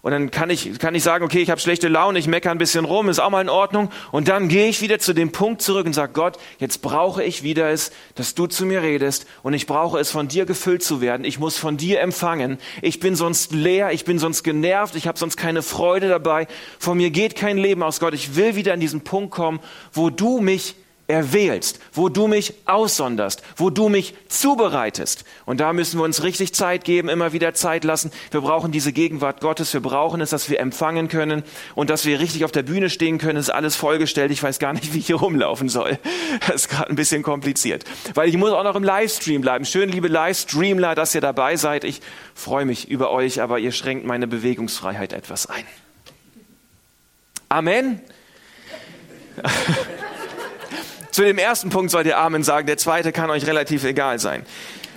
und 0.07 0.13
dann 0.13 0.31
kann 0.31 0.51
ich, 0.51 0.79
kann 0.79 0.95
ich 0.95 1.03
sagen, 1.03 1.25
okay, 1.25 1.41
ich 1.41 1.51
habe 1.51 1.61
schlechte 1.61 1.89
Laune, 1.89 2.21
ich 2.21 2.29
meckere 2.29 2.53
ein 2.53 2.59
bisschen 2.59 2.85
rum, 2.85 3.09
ist 3.09 3.19
auch 3.19 3.29
mal 3.29 3.41
in 3.41 3.49
Ordnung. 3.49 3.91
Und 4.13 4.29
dann 4.29 4.47
gehe 4.47 4.69
ich 4.69 4.81
wieder 4.81 5.01
zu 5.01 5.15
dem 5.15 5.33
Punkt 5.33 5.63
zurück 5.63 5.85
und 5.85 5.95
sage, 5.95 6.13
Gott, 6.13 6.39
jetzt 6.61 6.81
brauche 6.81 7.25
ich 7.25 7.43
wieder 7.43 7.71
es, 7.71 7.91
dass 8.15 8.37
du 8.37 8.47
zu 8.47 8.67
mir 8.67 8.83
redest 8.83 9.27
und 9.43 9.53
ich 9.53 9.67
brauche 9.67 9.99
es, 9.99 10.13
von 10.13 10.29
dir 10.29 10.47
gefüllt 10.47 10.85
zu 10.85 11.01
werden. 11.01 11.25
Ich 11.25 11.41
muss 11.41 11.59
von 11.59 11.77
dir 11.77 12.01
empfangen. 12.01 12.59
Ich 12.83 13.01
bin 13.01 13.17
sonst 13.17 13.53
leer, 13.53 13.91
ich 13.91 14.05
bin 14.05 14.21
sonst 14.21 14.45
genervt, 14.45 14.95
ich 14.95 15.09
habe 15.09 15.19
sonst 15.19 15.37
keine 15.37 15.61
Freude 15.61 16.09
dabei. 16.09 16.47
Von 16.79 16.99
mir 16.99 17.11
geht 17.11 17.35
kein 17.35 17.59
Leben 17.59 17.83
aus, 17.83 17.99
Gott. 17.99 18.15
Ich 18.15 18.37
will 18.37 18.55
wieder 18.55 18.75
an 18.75 18.79
diesen 18.79 19.01
Punkt 19.01 19.33
kommen, 19.33 19.59
wo 19.93 20.09
du 20.09 20.39
mich 20.41 20.77
erwählst, 21.09 21.81
wo 21.93 22.09
du 22.09 22.27
mich 22.27 22.55
aussonderst, 22.65 23.43
wo 23.57 23.71
du 23.71 23.89
mich 23.89 24.15
zubereitest. 24.29 25.25
Und 25.45 25.61
da 25.61 25.73
müssen 25.73 25.99
wir 26.01 26.05
uns 26.05 26.23
richtig 26.23 26.53
Zeit 26.55 26.85
geben, 26.85 27.09
immer 27.09 27.33
wieder 27.33 27.55
Zeit 27.55 27.85
lassen. 27.85 28.11
Wir 28.31 28.41
brauchen 28.41 28.73
diese 28.73 28.93
Gegenwart 28.93 29.41
Gottes. 29.41 29.73
Wir 29.73 29.81
brauchen 29.81 30.21
es, 30.21 30.31
dass 30.31 30.51
wir 30.51 30.59
empfangen 30.59 31.09
können 31.09 31.45
und 31.75 31.91
dass 31.91 32.05
wir 32.07 32.19
richtig 32.19 32.45
auf 32.45 32.51
der 32.51 32.65
Bühne 32.65 32.91
stehen 32.91 33.19
können. 33.19 33.39
Es 33.39 33.47
ist 33.47 33.55
alles 33.55 33.77
vollgestellt. 33.77 34.33
Ich 34.33 34.43
weiß 34.43 34.59
gar 34.59 34.73
nicht, 34.73 34.93
wie 34.95 34.99
ich 34.99 35.07
hier 35.07 35.17
rumlaufen 35.17 35.69
soll. 35.69 35.99
Das 36.47 36.57
ist 36.57 36.69
gerade 36.69 36.91
ein 36.91 36.97
bisschen 36.97 37.23
kompliziert. 37.23 37.85
Weil 38.15 38.29
ich 38.29 38.37
muss 38.37 38.51
auch 38.51 38.65
noch 38.65 38.77
im 38.77 38.85
Livestream 38.85 39.41
bleiben. 39.41 39.65
Schön, 39.65 39.91
liebe 39.91 40.09
Livestreamler, 40.09 40.95
dass 40.95 41.15
ihr 41.15 41.21
dabei 41.21 41.57
seid. 41.57 41.85
Ich 41.85 42.01
freue 42.35 42.65
mich 42.65 42.89
über 42.89 43.13
euch, 43.13 43.41
aber 43.41 43.61
ihr 43.61 43.73
schränkt 43.73 44.07
meine 44.07 44.27
Bewegungsfreiheit 44.27 45.13
etwas 45.13 45.47
ein. 45.47 45.65
Amen. 47.49 48.01
Zu 51.17 51.23
dem 51.23 51.39
ersten 51.39 51.71
Punkt 51.71 51.91
sollt 51.91 52.07
ihr 52.07 52.19
Amen 52.19 52.43
sagen, 52.43 52.67
der 52.67 52.77
zweite 52.77 53.11
kann 53.11 53.31
euch 53.31 53.47
relativ 53.47 53.85
egal 53.85 54.19
sein. 54.19 54.45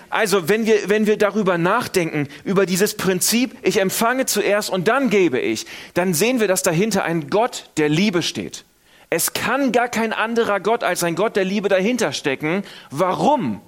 Also, 0.10 0.50
wenn 0.50 0.66
wir, 0.66 0.90
wenn 0.90 1.08
wir 1.08 1.16
darüber 1.16 1.58
nachdenken, 1.58 2.28
über 2.44 2.66
dieses 2.66 2.98
Prinzip, 2.98 3.56
ich 3.62 3.80
empfange 3.80 4.26
zuerst 4.26 4.70
und 4.70 4.90
dann 4.90 5.10
gebe 5.10 5.40
ich, 5.40 5.66
dann 5.94 6.14
sehen 6.14 6.42
wir, 6.42 6.50
dass 6.50 6.62
dahinter 6.62 7.06
ein 7.06 7.30
Gott 7.30 7.70
der 7.78 7.88
Liebe 7.88 8.22
steht. 8.22 8.66
Es 9.10 9.32
kann 9.32 9.72
gar 9.72 9.88
kein 9.88 10.12
anderer 10.12 10.60
Gott 10.60 10.84
als 10.84 11.06
ein 11.06 11.16
Gott 11.16 11.38
der 11.38 11.46
Liebe 11.46 11.70
dahinter 11.70 12.12
stecken. 12.12 12.64
Warum? 12.92 13.62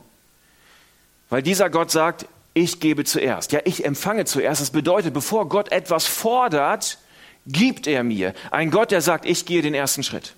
Weil 1.29 1.43
dieser 1.43 1.69
Gott 1.69 1.89
sagt, 1.89 2.25
ich 2.53 2.81
gebe 2.81 3.05
zuerst. 3.05 3.53
Ja, 3.53 3.61
ich 3.63 3.85
empfange 3.85 4.25
zuerst. 4.25 4.59
Das 4.59 4.71
bedeutet, 4.71 5.13
bevor 5.13 5.47
Gott 5.47 5.71
etwas 5.71 6.05
fordert, 6.05 6.97
gibt 7.47 7.87
er 7.87 8.03
mir. 8.03 8.33
Ein 8.51 8.71
Gott, 8.71 8.91
der 8.91 8.99
sagt, 8.99 9.25
ich 9.25 9.45
gehe 9.45 9.61
den 9.61 9.73
ersten 9.73 10.03
Schritt. 10.03 10.33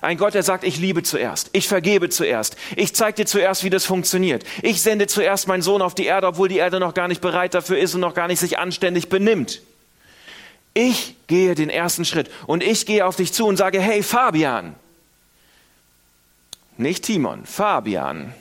Ein 0.00 0.18
Gott, 0.18 0.34
der 0.34 0.42
sagt, 0.42 0.64
ich 0.64 0.78
liebe 0.78 1.02
zuerst, 1.02 1.50
ich 1.52 1.68
vergebe 1.68 2.08
zuerst, 2.08 2.56
ich 2.76 2.94
zeige 2.94 3.16
dir 3.16 3.26
zuerst, 3.26 3.64
wie 3.64 3.70
das 3.70 3.84
funktioniert. 3.84 4.44
Ich 4.62 4.82
sende 4.82 5.06
zuerst 5.06 5.48
meinen 5.48 5.62
Sohn 5.62 5.82
auf 5.82 5.94
die 5.94 6.06
Erde, 6.06 6.26
obwohl 6.26 6.48
die 6.48 6.58
Erde 6.58 6.80
noch 6.80 6.94
gar 6.94 7.08
nicht 7.08 7.20
bereit 7.20 7.54
dafür 7.54 7.78
ist 7.78 7.94
und 7.94 8.00
noch 8.00 8.14
gar 8.14 8.28
nicht 8.28 8.40
sich 8.40 8.58
anständig 8.58 9.08
benimmt. 9.08 9.62
Ich 10.74 11.16
gehe 11.26 11.54
den 11.54 11.70
ersten 11.70 12.04
Schritt 12.04 12.30
und 12.46 12.62
ich 12.62 12.86
gehe 12.86 13.04
auf 13.04 13.16
dich 13.16 13.32
zu 13.32 13.46
und 13.46 13.56
sage, 13.56 13.80
hey 13.80 14.02
Fabian, 14.02 14.74
nicht 16.76 17.04
Timon, 17.04 17.44
Fabian. 17.44 18.32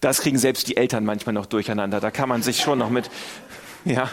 Das 0.00 0.20
kriegen 0.20 0.38
selbst 0.38 0.68
die 0.68 0.76
Eltern 0.76 1.04
manchmal 1.04 1.34
noch 1.34 1.46
durcheinander. 1.46 2.00
Da 2.00 2.10
kann 2.10 2.28
man 2.28 2.42
sich 2.42 2.60
schon 2.60 2.78
noch 2.78 2.90
mit, 2.90 3.10
ja. 3.84 4.10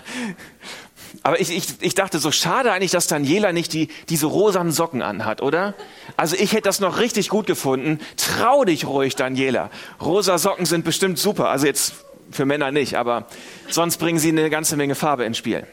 Aber 1.26 1.40
ich, 1.40 1.50
ich, 1.56 1.66
ich 1.80 1.96
dachte 1.96 2.20
so, 2.20 2.32
schade 2.32 2.74
eigentlich, 2.74 2.92
dass 2.92 3.08
Daniela 3.08 3.54
nicht 3.54 3.72
die, 3.72 3.88
diese 4.10 4.26
rosanen 4.26 4.74
Socken 4.74 5.02
anhat, 5.02 5.42
oder? 5.42 5.74
Also 6.18 6.36
ich 6.36 6.52
hätte 6.52 6.64
das 6.64 6.82
noch 6.82 7.00
richtig 7.00 7.30
gut 7.30 7.48
gefunden. 7.48 8.00
Trau 8.18 8.66
dich 8.66 8.86
ruhig, 8.86 9.16
Daniela. 9.16 9.70
Rosa 10.02 10.38
Socken 10.38 10.66
sind 10.66 10.84
bestimmt 10.84 11.18
super. 11.18 11.50
Also 11.50 11.66
jetzt 11.66 11.94
für 12.30 12.46
Männer 12.46 12.72
nicht, 12.72 12.96
aber 12.96 13.26
sonst 13.70 13.98
bringen 13.98 14.20
sie 14.20 14.30
eine 14.30 14.50
ganze 14.50 14.76
Menge 14.76 14.96
Farbe 14.96 15.24
ins 15.24 15.38
Spiel. 15.38 15.66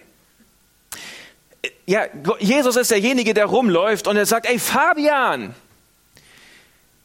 ja, 1.84 2.04
Jesus 2.38 2.76
ist 2.76 2.92
derjenige, 2.92 3.34
der 3.34 3.46
rumläuft 3.46 4.06
und 4.06 4.16
er 4.16 4.26
sagt, 4.26 4.46
ey 4.46 4.58
Fabian, 4.60 5.54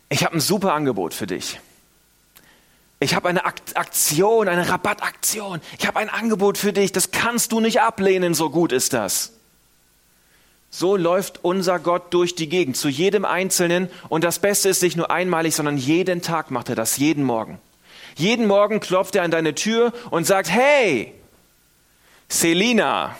ich 0.09 0.23
habe 0.23 0.35
ein 0.35 0.39
super 0.39 0.73
Angebot 0.73 1.15
für 1.15 1.25
dich. 1.25 1.59
Ich 2.99 3.13
habe 3.13 3.27
eine 3.27 3.43
Aktion, 3.45 4.47
eine 4.47 4.69
Rabattaktion. 4.69 5.61
Ich 5.77 5.85
habe 5.85 5.99
ein 5.99 6.09
Angebot 6.09 6.57
für 6.57 6.71
dich. 6.71 6.91
Das 6.91 7.11
kannst 7.11 7.51
du 7.51 7.59
nicht 7.59 7.81
ablehnen, 7.81 8.33
so 8.33 8.49
gut 8.49 8.71
ist 8.71 8.93
das. 8.93 9.33
So 10.69 10.95
läuft 10.95 11.43
unser 11.43 11.79
Gott 11.79 12.13
durch 12.13 12.35
die 12.35 12.49
Gegend, 12.49 12.77
zu 12.77 12.89
jedem 12.89 13.25
Einzelnen. 13.25 13.89
Und 14.09 14.23
das 14.23 14.39
Beste 14.39 14.69
ist 14.69 14.81
nicht 14.81 14.97
nur 14.97 15.11
einmalig, 15.11 15.55
sondern 15.55 15.77
jeden 15.77 16.21
Tag 16.21 16.51
macht 16.51 16.69
er 16.69 16.75
das, 16.75 16.97
jeden 16.97 17.23
Morgen. 17.23 17.59
Jeden 18.15 18.47
Morgen 18.47 18.79
klopft 18.79 19.15
er 19.15 19.23
an 19.23 19.31
deine 19.31 19.55
Tür 19.55 19.93
und 20.09 20.25
sagt, 20.25 20.49
hey, 20.49 21.13
Selina, 22.29 23.15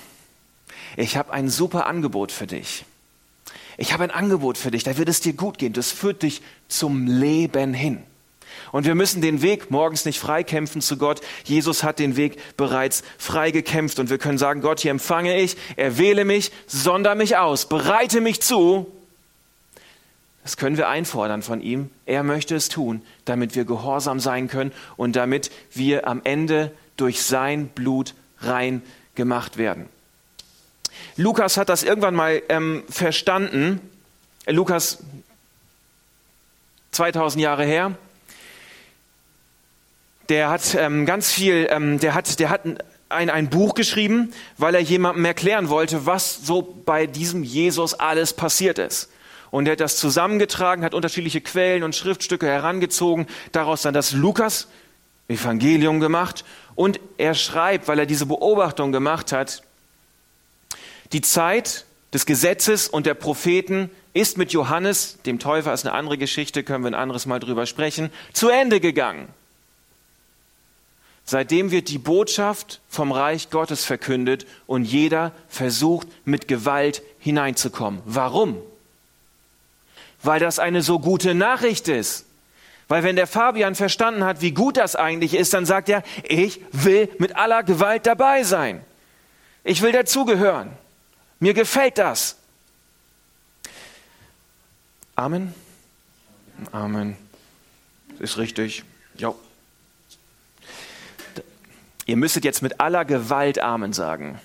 ich 0.96 1.18
habe 1.18 1.34
ein 1.34 1.50
super 1.50 1.86
Angebot 1.88 2.32
für 2.32 2.48
dich. 2.48 2.86
Ich 3.78 3.92
habe 3.92 4.06
ein 4.06 4.12
Angebot 4.12 4.58
für 4.58 4.72
dich, 4.72 4.84
da 4.84 4.98
wird 4.98 5.10
es 5.10 5.20
dir 5.20 5.34
gut 5.34 5.58
gehen. 5.58 5.74
Das 5.74 5.92
führt 5.92 6.24
dich 6.24 6.42
zum 6.70 7.08
Leben 7.08 7.74
hin. 7.74 8.04
Und 8.72 8.86
wir 8.86 8.96
müssen 8.96 9.22
den 9.22 9.42
Weg 9.42 9.72
morgens 9.72 10.06
nicht 10.06 10.20
freikämpfen 10.20 10.82
zu 10.82 10.98
Gott. 10.98 11.22
Jesus 11.44 11.84
hat 11.84 12.00
den 12.00 12.16
Weg 12.16 12.38
bereits 12.58 13.04
frei 13.18 13.52
gekämpft 13.52 14.00
und 14.00 14.10
wir 14.10 14.18
können 14.18 14.38
sagen, 14.38 14.62
Gott, 14.62 14.80
hier 14.80 14.92
empfange 14.92 15.38
ich, 15.40 15.58
erwähle 15.76 16.26
mich, 16.26 16.52
sonder 16.68 17.16
mich 17.16 17.38
aus, 17.38 17.68
bereite 17.68 18.22
mich 18.22 18.42
zu. 18.42 18.92
Das 20.44 20.58
können 20.58 20.78
wir 20.78 20.90
einfordern 20.90 21.42
von 21.42 21.60
ihm. 21.60 21.90
Er 22.06 22.22
möchte 22.22 22.56
es 22.56 22.70
tun, 22.70 23.02
damit 23.26 23.56
wir 23.56 23.66
gehorsam 23.66 24.20
sein 24.20 24.48
können 24.48 24.72
und 24.96 25.16
damit 25.16 25.50
wir 25.74 26.08
am 26.08 26.22
Ende 26.24 26.72
durch 26.98 27.24
sein 27.24 27.68
Blut 27.70 28.14
rein 28.42 28.84
gemacht 29.16 29.58
werden. 29.58 29.90
Lukas 31.18 31.58
hat 31.58 31.70
das 31.70 31.84
irgendwann 31.84 32.14
mal 32.16 32.42
ähm, 32.50 32.84
verstanden. 32.90 33.80
Lukas 34.46 35.00
2000 36.92 37.42
Jahre 37.42 37.66
her. 37.66 37.98
Der 40.30 40.50
hat 40.50 40.76
ähm, 40.76 41.06
ganz 41.06 41.32
viel, 41.32 41.68
ähm, 41.70 42.00
der 42.00 42.14
hat, 42.14 42.40
der 42.40 42.50
hat 42.50 42.62
ein, 43.10 43.30
ein 43.30 43.50
Buch 43.50 43.76
geschrieben, 43.76 44.34
weil 44.58 44.76
er 44.76 44.82
jemandem 44.82 45.26
erklären 45.26 45.70
wollte, 45.70 46.06
was 46.06 46.46
so 46.46 46.62
bei 46.62 47.06
diesem 47.08 47.44
Jesus 47.44 47.94
alles 47.94 48.34
passiert 48.34 48.80
ist. 48.80 49.10
Und 49.52 49.68
er 49.68 49.74
hat 49.74 49.80
das 49.80 49.98
zusammengetragen, 49.98 50.84
hat 50.84 50.94
unterschiedliche 50.94 51.42
Quellen 51.42 51.84
und 51.84 51.96
Schriftstücke 51.96 52.48
herangezogen, 52.48 53.28
daraus 53.52 53.84
dann 53.84 53.94
das 53.94 54.12
Lukas 54.12 54.68
Evangelium 55.28 56.00
gemacht. 56.00 56.44
Und 56.76 57.00
er 57.18 57.36
schreibt, 57.36 57.88
weil 57.88 58.00
er 58.00 58.06
diese 58.06 58.26
Beobachtung 58.26 58.92
gemacht 58.92 59.32
hat, 59.32 59.64
die 61.14 61.22
Zeit 61.22 61.86
des 62.14 62.26
Gesetzes 62.26 62.90
und 62.90 63.06
der 63.06 63.14
Propheten 63.14 63.90
ist 64.14 64.38
mit 64.38 64.52
Johannes, 64.52 65.20
dem 65.26 65.40
Täufer 65.40 65.74
ist 65.74 65.86
eine 65.86 65.94
andere 65.94 66.18
Geschichte, 66.18 66.64
können 66.64 66.84
wir 66.84 66.92
ein 66.92 66.96
anderes 66.96 67.26
Mal 67.26 67.40
drüber 67.40 67.66
sprechen, 67.66 68.10
zu 68.34 68.50
Ende 68.50 68.80
gegangen. 68.80 69.28
Seitdem 71.26 71.72
wird 71.72 71.90
die 71.90 71.98
Botschaft 71.98 72.82
vom 72.88 73.12
Reich 73.12 73.50
Gottes 73.50 73.84
verkündet 73.84 74.46
und 74.68 74.86
jeder 74.86 75.32
versucht 75.48 76.08
mit 76.24 76.48
Gewalt 76.48 77.02
hineinzukommen. 77.20 78.02
Warum? 78.06 78.58
Weil 80.22 80.40
das 80.40 80.60
eine 80.60 80.84
so 80.84 81.00
gute 81.00 81.34
Nachricht 81.34 81.88
ist. 81.88 82.26
Weil 82.88 83.04
wenn 83.04 83.16
der 83.16 83.26
Fabian 83.26 83.74
verstanden 83.74 84.24
hat, 84.24 84.42
wie 84.42 84.52
gut 84.52 84.78
das 84.78 84.96
eigentlich 84.96 85.34
ist, 85.34 85.56
dann 85.56 85.66
sagt 85.66 85.90
er, 85.90 86.04
ich 86.24 86.62
will 86.72 87.10
mit 87.18 87.36
aller 87.36 87.64
Gewalt 87.64 88.06
dabei 88.06 88.44
sein. 88.44 88.86
Ich 89.64 89.82
will 89.82 89.92
dazugehören. 89.92 90.72
Mir 91.40 91.56
gefällt 91.56 91.98
das. 91.98 92.38
Amen. 95.16 95.56
Amen. 96.72 97.18
Ist 98.20 98.38
richtig. 98.38 98.84
Ja. 99.18 99.34
Ihr 102.06 102.18
müsstet 102.18 102.46
jetzt 102.46 102.62
mit 102.62 102.80
aller 102.80 103.04
Gewalt 103.04 103.60
Amen 103.60 103.94
sagen. 103.94 104.40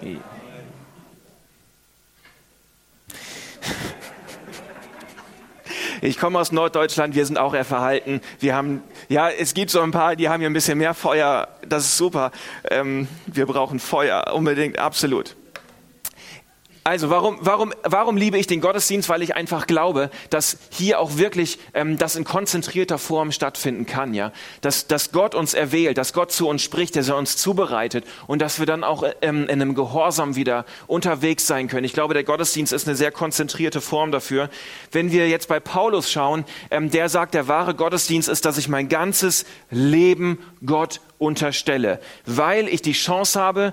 Amen. 0.00 0.20
Ich 6.02 6.18
komme 6.18 6.38
aus 6.38 6.52
Norddeutschland, 6.52 7.14
wir 7.14 7.24
sind 7.24 7.38
auch 7.38 7.54
eher 7.54 7.64
verhalten. 7.64 8.20
Wir 8.38 8.54
haben, 8.54 8.82
ja, 9.08 9.30
es 9.30 9.54
gibt 9.54 9.70
so 9.70 9.80
ein 9.80 9.92
paar, 9.92 10.14
die 10.14 10.28
haben 10.28 10.40
hier 10.40 10.50
ein 10.50 10.52
bisschen 10.52 10.78
mehr 10.78 10.94
Feuer. 10.94 11.48
Das 11.66 11.84
ist 11.84 11.96
super. 11.96 12.32
Ähm, 12.70 13.08
wir 13.26 13.46
brauchen 13.46 13.80
Feuer, 13.80 14.32
unbedingt, 14.34 14.78
absolut. 14.78 15.36
Also 16.86 17.10
warum, 17.10 17.36
warum, 17.40 17.74
warum 17.82 18.16
liebe 18.16 18.38
ich 18.38 18.46
den 18.46 18.60
Gottesdienst? 18.60 19.08
Weil 19.08 19.20
ich 19.20 19.34
einfach 19.34 19.66
glaube, 19.66 20.08
dass 20.30 20.56
hier 20.70 21.00
auch 21.00 21.16
wirklich 21.16 21.58
ähm, 21.74 21.98
das 21.98 22.14
in 22.14 22.22
konzentrierter 22.22 22.96
Form 22.98 23.32
stattfinden 23.32 23.86
kann, 23.86 24.14
ja. 24.14 24.30
Dass, 24.60 24.86
dass 24.86 25.10
Gott 25.10 25.34
uns 25.34 25.52
erwählt, 25.52 25.98
dass 25.98 26.12
Gott 26.12 26.30
zu 26.30 26.46
uns 26.46 26.62
spricht, 26.62 26.94
dass 26.94 27.08
er 27.08 27.16
uns 27.16 27.38
zubereitet 27.38 28.04
und 28.28 28.40
dass 28.40 28.60
wir 28.60 28.66
dann 28.66 28.84
auch 28.84 29.02
ähm, 29.20 29.48
in 29.48 29.60
einem 29.60 29.74
Gehorsam 29.74 30.36
wieder 30.36 30.64
unterwegs 30.86 31.48
sein 31.48 31.66
können. 31.66 31.82
Ich 31.82 31.92
glaube, 31.92 32.14
der 32.14 32.22
Gottesdienst 32.22 32.72
ist 32.72 32.86
eine 32.86 32.94
sehr 32.94 33.10
konzentrierte 33.10 33.80
Form 33.80 34.12
dafür. 34.12 34.48
Wenn 34.92 35.10
wir 35.10 35.28
jetzt 35.28 35.48
bei 35.48 35.58
Paulus 35.58 36.08
schauen, 36.08 36.44
ähm, 36.70 36.92
der 36.92 37.08
sagt, 37.08 37.34
der 37.34 37.48
wahre 37.48 37.74
Gottesdienst 37.74 38.28
ist, 38.28 38.44
dass 38.44 38.58
ich 38.58 38.68
mein 38.68 38.88
ganzes 38.88 39.44
Leben 39.72 40.38
Gott 40.64 41.00
unterstelle, 41.18 41.98
weil 42.26 42.68
ich 42.68 42.80
die 42.80 42.92
Chance 42.92 43.40
habe, 43.40 43.72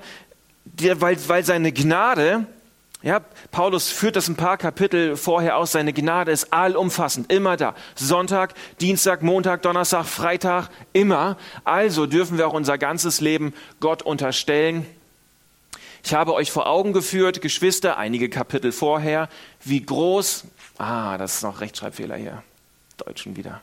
weil, 0.66 1.18
weil 1.28 1.46
seine 1.46 1.72
Gnade 1.72 2.48
ja, 3.04 3.20
Paulus 3.52 3.90
führt 3.90 4.16
das 4.16 4.30
ein 4.30 4.38
paar 4.38 4.58
Kapitel 4.58 5.18
vorher 5.18 5.58
aus. 5.58 5.74
Seine 5.74 5.92
Gnade 5.92 6.32
ist 6.32 6.54
allumfassend, 6.54 7.32
immer 7.32 7.58
da. 7.58 7.76
Sonntag, 7.96 8.54
Dienstag, 8.80 9.22
Montag, 9.22 9.62
Donnerstag, 9.62 10.06
Freitag, 10.06 10.70
immer. 10.94 11.38
Also 11.66 12.06
dürfen 12.06 12.38
wir 12.38 12.48
auch 12.48 12.54
unser 12.54 12.78
ganzes 12.78 13.20
Leben 13.20 13.54
Gott 13.82 14.04
unterstellen. 14.04 14.86
Ich 16.02 16.14
habe 16.14 16.34
euch 16.34 16.52
vor 16.52 16.66
Augen 16.66 16.94
geführt, 16.94 17.42
Geschwister, 17.42 17.98
einige 17.98 18.30
Kapitel 18.30 18.72
vorher, 18.72 19.28
wie 19.64 19.82
groß, 19.82 20.46
ah, 20.78 21.18
das 21.18 21.36
ist 21.36 21.44
noch 21.44 21.60
Rechtschreibfehler 21.60 22.16
hier, 22.16 22.42
Deutschen 23.06 23.36
wieder. 23.36 23.62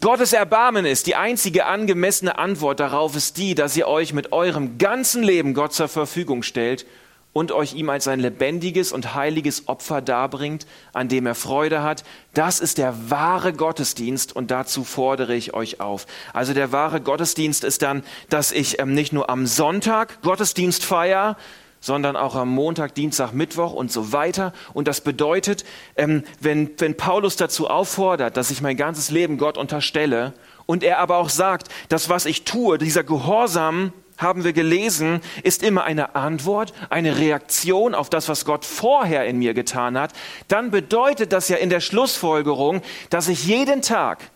Gottes 0.00 0.32
Erbarmen 0.32 0.86
ist, 0.86 1.08
die 1.08 1.16
einzige 1.16 1.66
angemessene 1.66 2.38
Antwort 2.38 2.78
darauf 2.78 3.16
ist 3.16 3.38
die, 3.38 3.56
dass 3.56 3.76
ihr 3.76 3.88
euch 3.88 4.12
mit 4.12 4.32
eurem 4.32 4.78
ganzen 4.78 5.24
Leben 5.24 5.52
Gott 5.54 5.72
zur 5.72 5.88
Verfügung 5.88 6.44
stellt 6.44 6.86
und 7.32 7.52
euch 7.52 7.74
ihm 7.74 7.88
als 7.88 8.08
ein 8.08 8.20
lebendiges 8.20 8.92
und 8.92 9.14
heiliges 9.14 9.68
Opfer 9.68 10.02
darbringt, 10.02 10.66
an 10.92 11.08
dem 11.08 11.26
er 11.26 11.34
Freude 11.34 11.82
hat, 11.82 12.04
das 12.34 12.60
ist 12.60 12.78
der 12.78 13.10
wahre 13.10 13.52
Gottesdienst 13.52 14.34
und 14.34 14.50
dazu 14.50 14.84
fordere 14.84 15.34
ich 15.34 15.54
euch 15.54 15.80
auf. 15.80 16.06
Also 16.32 16.54
der 16.54 16.72
wahre 16.72 17.00
Gottesdienst 17.00 17.64
ist 17.64 17.82
dann, 17.82 18.02
dass 18.28 18.52
ich 18.52 18.80
ähm, 18.80 18.94
nicht 18.94 19.12
nur 19.12 19.30
am 19.30 19.46
Sonntag 19.46 20.20
Gottesdienst 20.22 20.84
feiere, 20.84 21.36
sondern 21.80 22.16
auch 22.16 22.36
am 22.36 22.48
Montag, 22.48 22.94
Dienstag, 22.94 23.32
Mittwoch 23.32 23.72
und 23.72 23.90
so 23.90 24.12
weiter. 24.12 24.52
Und 24.72 24.86
das 24.86 25.00
bedeutet, 25.00 25.64
ähm, 25.96 26.22
wenn, 26.40 26.70
wenn 26.78 26.96
Paulus 26.96 27.36
dazu 27.36 27.68
auffordert, 27.68 28.36
dass 28.36 28.50
ich 28.50 28.62
mein 28.62 28.76
ganzes 28.76 29.10
Leben 29.10 29.36
Gott 29.36 29.58
unterstelle 29.58 30.32
und 30.64 30.84
er 30.84 31.00
aber 31.00 31.16
auch 31.16 31.28
sagt, 31.28 31.68
dass 31.88 32.08
was 32.08 32.24
ich 32.24 32.44
tue, 32.44 32.78
dieser 32.78 33.02
Gehorsam, 33.02 33.92
haben 34.22 34.44
wir 34.44 34.52
gelesen, 34.52 35.20
ist 35.42 35.62
immer 35.62 35.84
eine 35.84 36.14
Antwort, 36.14 36.72
eine 36.88 37.18
Reaktion 37.18 37.94
auf 37.94 38.08
das, 38.08 38.28
was 38.28 38.44
Gott 38.44 38.64
vorher 38.64 39.26
in 39.26 39.38
mir 39.38 39.54
getan 39.54 39.98
hat, 39.98 40.12
dann 40.48 40.70
bedeutet 40.70 41.32
das 41.32 41.48
ja 41.48 41.56
in 41.56 41.70
der 41.70 41.80
Schlussfolgerung, 41.80 42.82
dass 43.10 43.28
ich 43.28 43.44
jeden 43.44 43.82
Tag 43.82 44.30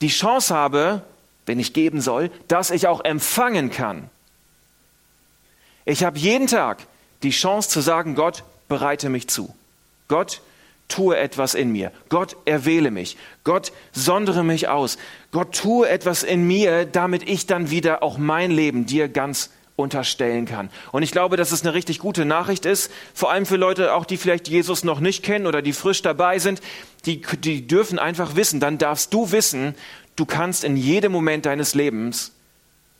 die 0.00 0.08
Chance 0.08 0.54
habe, 0.54 1.02
wenn 1.46 1.58
ich 1.58 1.72
geben 1.72 2.00
soll, 2.00 2.30
dass 2.48 2.70
ich 2.70 2.86
auch 2.86 3.04
empfangen 3.04 3.70
kann. 3.70 4.10
Ich 5.84 6.04
habe 6.04 6.18
jeden 6.18 6.48
Tag 6.48 6.86
die 7.22 7.30
Chance 7.30 7.68
zu 7.70 7.80
sagen, 7.80 8.14
Gott, 8.14 8.44
bereite 8.68 9.08
mich 9.08 9.28
zu. 9.28 9.54
Gott, 10.08 10.40
tue 10.88 11.16
etwas 11.16 11.54
in 11.54 11.72
mir. 11.72 11.92
Gott, 12.08 12.36
erwähle 12.44 12.90
mich. 12.90 13.16
Gott, 13.44 13.72
sondere 13.92 14.44
mich 14.44 14.68
aus. 14.68 14.98
Gott, 15.32 15.54
tue 15.54 15.88
etwas 15.88 16.22
in 16.22 16.46
mir, 16.46 16.84
damit 16.84 17.28
ich 17.28 17.46
dann 17.46 17.70
wieder 17.70 18.02
auch 18.02 18.18
mein 18.18 18.50
Leben 18.50 18.86
dir 18.86 19.08
ganz 19.08 19.50
unterstellen 19.74 20.46
kann. 20.46 20.70
Und 20.92 21.02
ich 21.02 21.10
glaube, 21.10 21.36
dass 21.36 21.52
es 21.52 21.62
eine 21.62 21.74
richtig 21.74 21.98
gute 21.98 22.24
Nachricht 22.24 22.64
ist, 22.64 22.90
vor 23.14 23.30
allem 23.30 23.44
für 23.44 23.56
Leute 23.56 23.94
auch, 23.94 24.06
die 24.06 24.16
vielleicht 24.16 24.48
Jesus 24.48 24.84
noch 24.84 25.00
nicht 25.00 25.22
kennen 25.22 25.46
oder 25.46 25.60
die 25.60 25.74
frisch 25.74 26.00
dabei 26.02 26.38
sind, 26.38 26.62
die, 27.04 27.20
die 27.20 27.66
dürfen 27.66 27.98
einfach 27.98 28.36
wissen, 28.36 28.58
dann 28.58 28.78
darfst 28.78 29.12
du 29.12 29.32
wissen, 29.32 29.74
du 30.16 30.24
kannst 30.24 30.64
in 30.64 30.76
jedem 30.76 31.12
Moment 31.12 31.44
deines 31.44 31.74
Lebens 31.74 32.32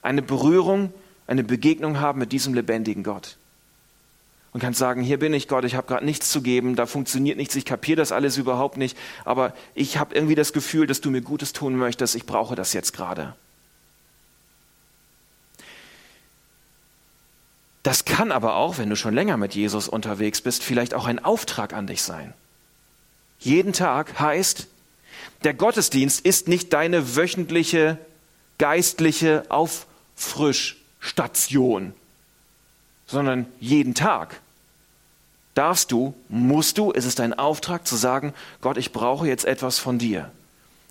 eine 0.02 0.20
Berührung, 0.20 0.92
eine 1.26 1.44
Begegnung 1.44 1.98
haben 1.98 2.18
mit 2.18 2.32
diesem 2.32 2.52
lebendigen 2.52 3.02
Gott 3.02 3.38
und 4.56 4.60
kannst 4.60 4.78
sagen, 4.78 5.02
hier 5.02 5.18
bin 5.18 5.34
ich 5.34 5.48
Gott, 5.48 5.66
ich 5.66 5.74
habe 5.74 5.86
gerade 5.86 6.06
nichts 6.06 6.30
zu 6.30 6.40
geben, 6.40 6.76
da 6.76 6.86
funktioniert 6.86 7.36
nichts, 7.36 7.54
ich 7.56 7.66
kapiere 7.66 7.98
das 7.98 8.10
alles 8.10 8.38
überhaupt 8.38 8.78
nicht, 8.78 8.96
aber 9.26 9.52
ich 9.74 9.98
habe 9.98 10.14
irgendwie 10.14 10.34
das 10.34 10.54
Gefühl, 10.54 10.86
dass 10.86 11.02
du 11.02 11.10
mir 11.10 11.20
Gutes 11.20 11.52
tun 11.52 11.76
möchtest, 11.76 12.14
ich 12.14 12.24
brauche 12.24 12.54
das 12.54 12.72
jetzt 12.72 12.94
gerade. 12.94 13.34
Das 17.82 18.06
kann 18.06 18.32
aber 18.32 18.56
auch, 18.56 18.78
wenn 18.78 18.88
du 18.88 18.96
schon 18.96 19.12
länger 19.12 19.36
mit 19.36 19.54
Jesus 19.54 19.88
unterwegs 19.88 20.40
bist, 20.40 20.62
vielleicht 20.62 20.94
auch 20.94 21.04
ein 21.04 21.22
Auftrag 21.22 21.74
an 21.74 21.86
dich 21.86 22.00
sein. 22.00 22.32
Jeden 23.38 23.74
Tag 23.74 24.18
heißt, 24.18 24.68
der 25.44 25.52
Gottesdienst 25.52 26.24
ist 26.24 26.48
nicht 26.48 26.72
deine 26.72 27.14
wöchentliche 27.14 27.98
geistliche 28.56 29.44
Auffrischstation, 29.50 31.92
sondern 33.06 33.44
jeden 33.60 33.94
Tag 33.94 34.40
darfst 35.56 35.90
du, 35.90 36.14
musst 36.28 36.78
du, 36.78 36.92
ist 36.92 37.06
es 37.06 37.16
dein 37.16 37.34
Auftrag 37.34 37.86
zu 37.86 37.96
sagen, 37.96 38.32
Gott, 38.60 38.76
ich 38.76 38.92
brauche 38.92 39.26
jetzt 39.26 39.44
etwas 39.44 39.78
von 39.78 39.98
dir. 39.98 40.30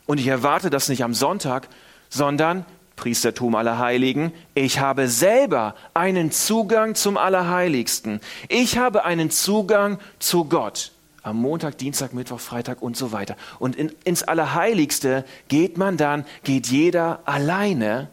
Und 0.05 0.19
ich 0.19 0.27
erwarte 0.27 0.69
das 0.69 0.89
nicht 0.89 1.03
am 1.03 1.13
Sonntag, 1.13 1.69
sondern 2.09 2.65
Priestertum 2.95 3.55
aller 3.55 3.77
Heiligen, 3.77 4.31
ich 4.53 4.79
habe 4.79 5.07
selber 5.07 5.75
einen 5.93 6.31
Zugang 6.31 6.95
zum 6.95 7.17
Allerheiligsten. 7.17 8.21
Ich 8.47 8.77
habe 8.77 9.03
einen 9.03 9.31
Zugang 9.31 9.99
zu 10.19 10.45
Gott. 10.45 10.91
Am 11.21 11.37
Montag, 11.37 11.77
Dienstag, 11.77 12.13
Mittwoch, 12.13 12.39
Freitag 12.39 12.81
und 12.81 12.95
so 12.95 13.11
weiter. 13.11 13.35
Und 13.59 13.75
in, 13.75 13.91
ins 14.03 14.23
Allerheiligste 14.23 15.25
geht 15.47 15.77
man 15.77 15.97
dann, 15.97 16.25
geht 16.43 16.67
jeder 16.67 17.19
alleine. 17.25 18.09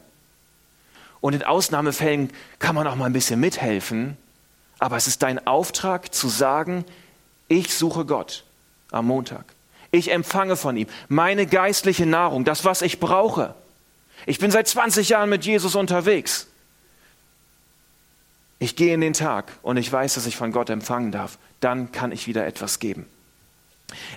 Und 1.20 1.34
in 1.34 1.44
Ausnahmefällen 1.44 2.30
kann 2.58 2.74
man 2.74 2.86
auch 2.86 2.96
mal 2.96 3.06
ein 3.06 3.12
bisschen 3.12 3.38
mithelfen. 3.38 4.16
Aber 4.82 4.96
es 4.96 5.06
ist 5.06 5.22
dein 5.22 5.46
Auftrag 5.46 6.12
zu 6.12 6.28
sagen, 6.28 6.84
ich 7.46 7.72
suche 7.72 8.04
Gott 8.04 8.42
am 8.90 9.06
Montag. 9.06 9.44
Ich 9.92 10.10
empfange 10.10 10.56
von 10.56 10.76
ihm 10.76 10.88
meine 11.06 11.46
geistliche 11.46 12.04
Nahrung, 12.04 12.44
das, 12.44 12.64
was 12.64 12.82
ich 12.82 12.98
brauche. 12.98 13.54
Ich 14.26 14.40
bin 14.40 14.50
seit 14.50 14.66
20 14.66 15.10
Jahren 15.10 15.30
mit 15.30 15.44
Jesus 15.44 15.76
unterwegs. 15.76 16.48
Ich 18.58 18.74
gehe 18.74 18.92
in 18.92 19.00
den 19.00 19.12
Tag 19.12 19.52
und 19.62 19.76
ich 19.76 19.92
weiß, 19.92 20.14
dass 20.14 20.26
ich 20.26 20.36
von 20.36 20.50
Gott 20.50 20.68
empfangen 20.68 21.12
darf. 21.12 21.38
Dann 21.60 21.92
kann 21.92 22.10
ich 22.10 22.26
wieder 22.26 22.44
etwas 22.44 22.80
geben. 22.80 23.06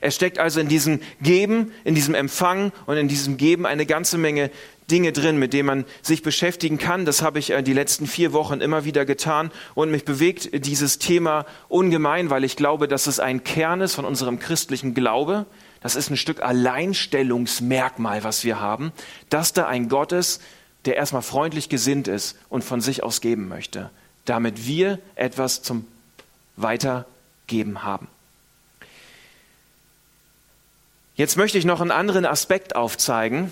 Es 0.01 0.15
steckt 0.15 0.39
also 0.39 0.59
in 0.59 0.67
diesem 0.67 0.99
Geben, 1.21 1.73
in 1.83 1.93
diesem 1.93 2.15
Empfangen 2.15 2.71
und 2.87 2.97
in 2.97 3.07
diesem 3.07 3.37
Geben 3.37 3.67
eine 3.67 3.85
ganze 3.85 4.17
Menge 4.17 4.49
Dinge 4.91 5.11
drin, 5.11 5.37
mit 5.37 5.53
denen 5.53 5.67
man 5.67 5.85
sich 6.01 6.21
beschäftigen 6.21 6.77
kann. 6.77 7.05
Das 7.05 7.21
habe 7.21 7.39
ich 7.39 7.51
äh, 7.51 7.63
die 7.63 7.73
letzten 7.73 8.07
vier 8.07 8.33
Wochen 8.33 8.61
immer 8.61 8.85
wieder 8.85 9.05
getan 9.05 9.51
und 9.73 9.91
mich 9.91 10.05
bewegt 10.05 10.65
dieses 10.65 10.99
Thema 10.99 11.45
ungemein, 11.67 12.29
weil 12.29 12.43
ich 12.43 12.55
glaube, 12.55 12.87
dass 12.87 13.07
es 13.07 13.19
ein 13.19 13.43
Kern 13.43 13.81
ist 13.81 13.95
von 13.95 14.05
unserem 14.05 14.39
christlichen 14.39 14.93
Glaube, 14.93 15.45
das 15.81 15.95
ist 15.95 16.09
ein 16.09 16.17
Stück 16.17 16.41
Alleinstellungsmerkmal, 16.41 18.23
was 18.23 18.43
wir 18.43 18.59
haben, 18.59 18.91
dass 19.29 19.53
da 19.53 19.67
ein 19.67 19.89
Gott 19.89 20.11
ist, 20.11 20.41
der 20.85 20.95
erstmal 20.95 21.21
freundlich 21.21 21.69
gesinnt 21.69 22.07
ist 22.07 22.37
und 22.49 22.63
von 22.63 22.81
sich 22.81 23.03
aus 23.03 23.21
geben 23.21 23.47
möchte, 23.47 23.89
damit 24.25 24.65
wir 24.65 24.99
etwas 25.15 25.61
zum 25.61 25.87
Weitergeben 26.57 27.83
haben. 27.83 28.07
Jetzt 31.15 31.37
möchte 31.37 31.57
ich 31.57 31.65
noch 31.65 31.81
einen 31.81 31.91
anderen 31.91 32.25
Aspekt 32.25 32.75
aufzeigen, 32.75 33.51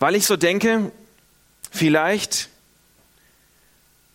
weil 0.00 0.16
ich 0.16 0.26
so 0.26 0.36
denke, 0.36 0.90
vielleicht 1.70 2.50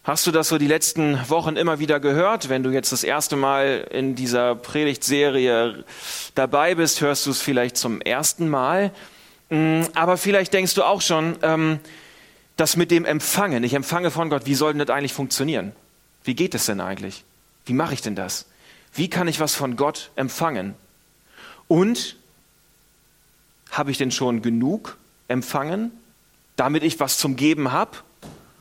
Hast 0.05 0.27
du 0.27 0.31
das 0.31 0.49
so 0.49 0.59
die 0.59 0.67
letzten 0.67 1.17
Wochen 1.31 1.55
immer 1.55 1.79
wieder 1.79 1.99
gehört? 1.99 2.47
Wenn 2.47 2.61
du 2.61 2.69
jetzt 2.69 2.91
das 2.91 3.03
erste 3.03 3.35
Mal 3.35 3.87
in 3.89 4.13
dieser 4.13 4.53
Predigtserie 4.53 5.83
dabei 6.35 6.75
bist, 6.75 7.01
hörst 7.01 7.25
du 7.25 7.31
es 7.31 7.41
vielleicht 7.41 7.75
zum 7.75 8.01
ersten 8.01 8.47
Mal. 8.47 8.91
Mm, 9.49 9.81
aber 9.95 10.17
vielleicht 10.17 10.53
denkst 10.53 10.75
du 10.75 10.83
auch 10.83 11.01
schon, 11.01 11.37
ähm, 11.41 11.79
das 12.55 12.77
mit 12.77 12.91
dem 12.91 13.03
Empfangen, 13.03 13.63
ich 13.63 13.73
empfange 13.73 14.11
von 14.11 14.29
Gott, 14.29 14.45
wie 14.45 14.53
soll 14.53 14.73
denn 14.73 14.85
das 14.85 14.95
eigentlich 14.95 15.13
funktionieren? 15.13 15.71
Wie 16.23 16.35
geht 16.35 16.53
es 16.53 16.67
denn 16.67 16.81
eigentlich? 16.81 17.23
Wie 17.65 17.73
mache 17.73 17.95
ich 17.95 18.03
denn 18.03 18.13
das? 18.13 18.45
Wie 18.93 19.09
kann 19.09 19.27
ich 19.27 19.39
was 19.39 19.55
von 19.55 19.75
Gott 19.75 20.11
empfangen? 20.15 20.75
Und 21.67 22.15
habe 23.71 23.89
ich 23.89 23.97
denn 23.97 24.11
schon 24.11 24.43
genug 24.43 24.97
empfangen, 25.27 25.91
damit 26.55 26.83
ich 26.83 26.99
was 26.99 27.17
zum 27.17 27.35
Geben 27.35 27.71
habe? 27.71 27.97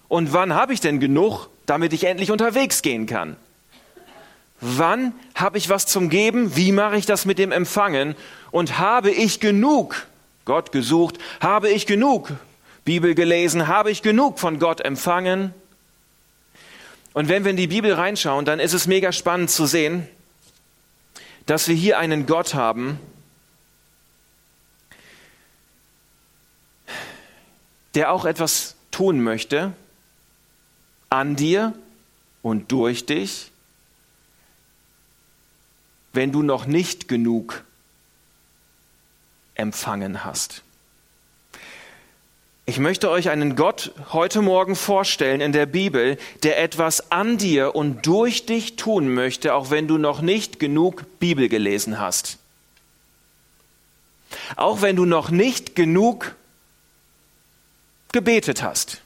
Und 0.08 0.32
wann 0.32 0.54
habe 0.54 0.72
ich 0.72 0.80
denn 0.80 1.00
genug, 1.00 1.48
damit 1.66 1.92
ich 1.92 2.04
endlich 2.04 2.30
unterwegs 2.30 2.82
gehen 2.82 3.06
kann? 3.06 3.36
Wann 4.60 5.12
habe 5.34 5.58
ich 5.58 5.68
was 5.68 5.86
zum 5.86 6.08
Geben? 6.08 6.56
Wie 6.56 6.72
mache 6.72 6.96
ich 6.96 7.06
das 7.06 7.24
mit 7.26 7.38
dem 7.38 7.52
Empfangen? 7.52 8.14
Und 8.50 8.78
habe 8.78 9.10
ich 9.10 9.40
genug 9.40 10.06
Gott 10.44 10.72
gesucht? 10.72 11.18
Habe 11.40 11.68
ich 11.68 11.86
genug 11.86 12.32
Bibel 12.84 13.14
gelesen? 13.14 13.66
Habe 13.66 13.90
ich 13.90 14.02
genug 14.02 14.38
von 14.38 14.58
Gott 14.58 14.80
empfangen? 14.80 15.52
Und 17.12 17.28
wenn 17.28 17.44
wir 17.44 17.50
in 17.50 17.56
die 17.56 17.66
Bibel 17.66 17.92
reinschauen, 17.92 18.44
dann 18.44 18.60
ist 18.60 18.72
es 18.72 18.86
mega 18.86 19.12
spannend 19.12 19.50
zu 19.50 19.66
sehen, 19.66 20.08
dass 21.46 21.68
wir 21.68 21.74
hier 21.74 21.98
einen 21.98 22.26
Gott 22.26 22.54
haben, 22.54 22.98
der 27.94 28.12
auch 28.12 28.24
etwas 28.24 28.76
tun 28.90 29.22
möchte, 29.22 29.72
an 31.10 31.36
dir 31.36 31.74
und 32.42 32.72
durch 32.72 33.06
dich, 33.06 33.50
wenn 36.12 36.32
du 36.32 36.42
noch 36.42 36.66
nicht 36.66 37.08
genug 37.08 37.64
empfangen 39.54 40.24
hast. 40.24 40.62
Ich 42.66 42.78
möchte 42.78 43.10
euch 43.10 43.28
einen 43.28 43.56
Gott 43.56 43.92
heute 44.12 44.40
Morgen 44.40 44.74
vorstellen 44.74 45.42
in 45.42 45.52
der 45.52 45.66
Bibel, 45.66 46.16
der 46.44 46.62
etwas 46.62 47.12
an 47.12 47.36
dir 47.36 47.74
und 47.74 48.06
durch 48.06 48.46
dich 48.46 48.76
tun 48.76 49.12
möchte, 49.12 49.54
auch 49.54 49.70
wenn 49.70 49.86
du 49.86 49.98
noch 49.98 50.22
nicht 50.22 50.58
genug 50.58 51.04
Bibel 51.18 51.50
gelesen 51.50 52.00
hast. 52.00 52.38
Auch 54.56 54.80
wenn 54.80 54.96
du 54.96 55.04
noch 55.04 55.30
nicht 55.30 55.76
genug 55.76 56.34
gebetet 58.14 58.62
hast. 58.62 59.02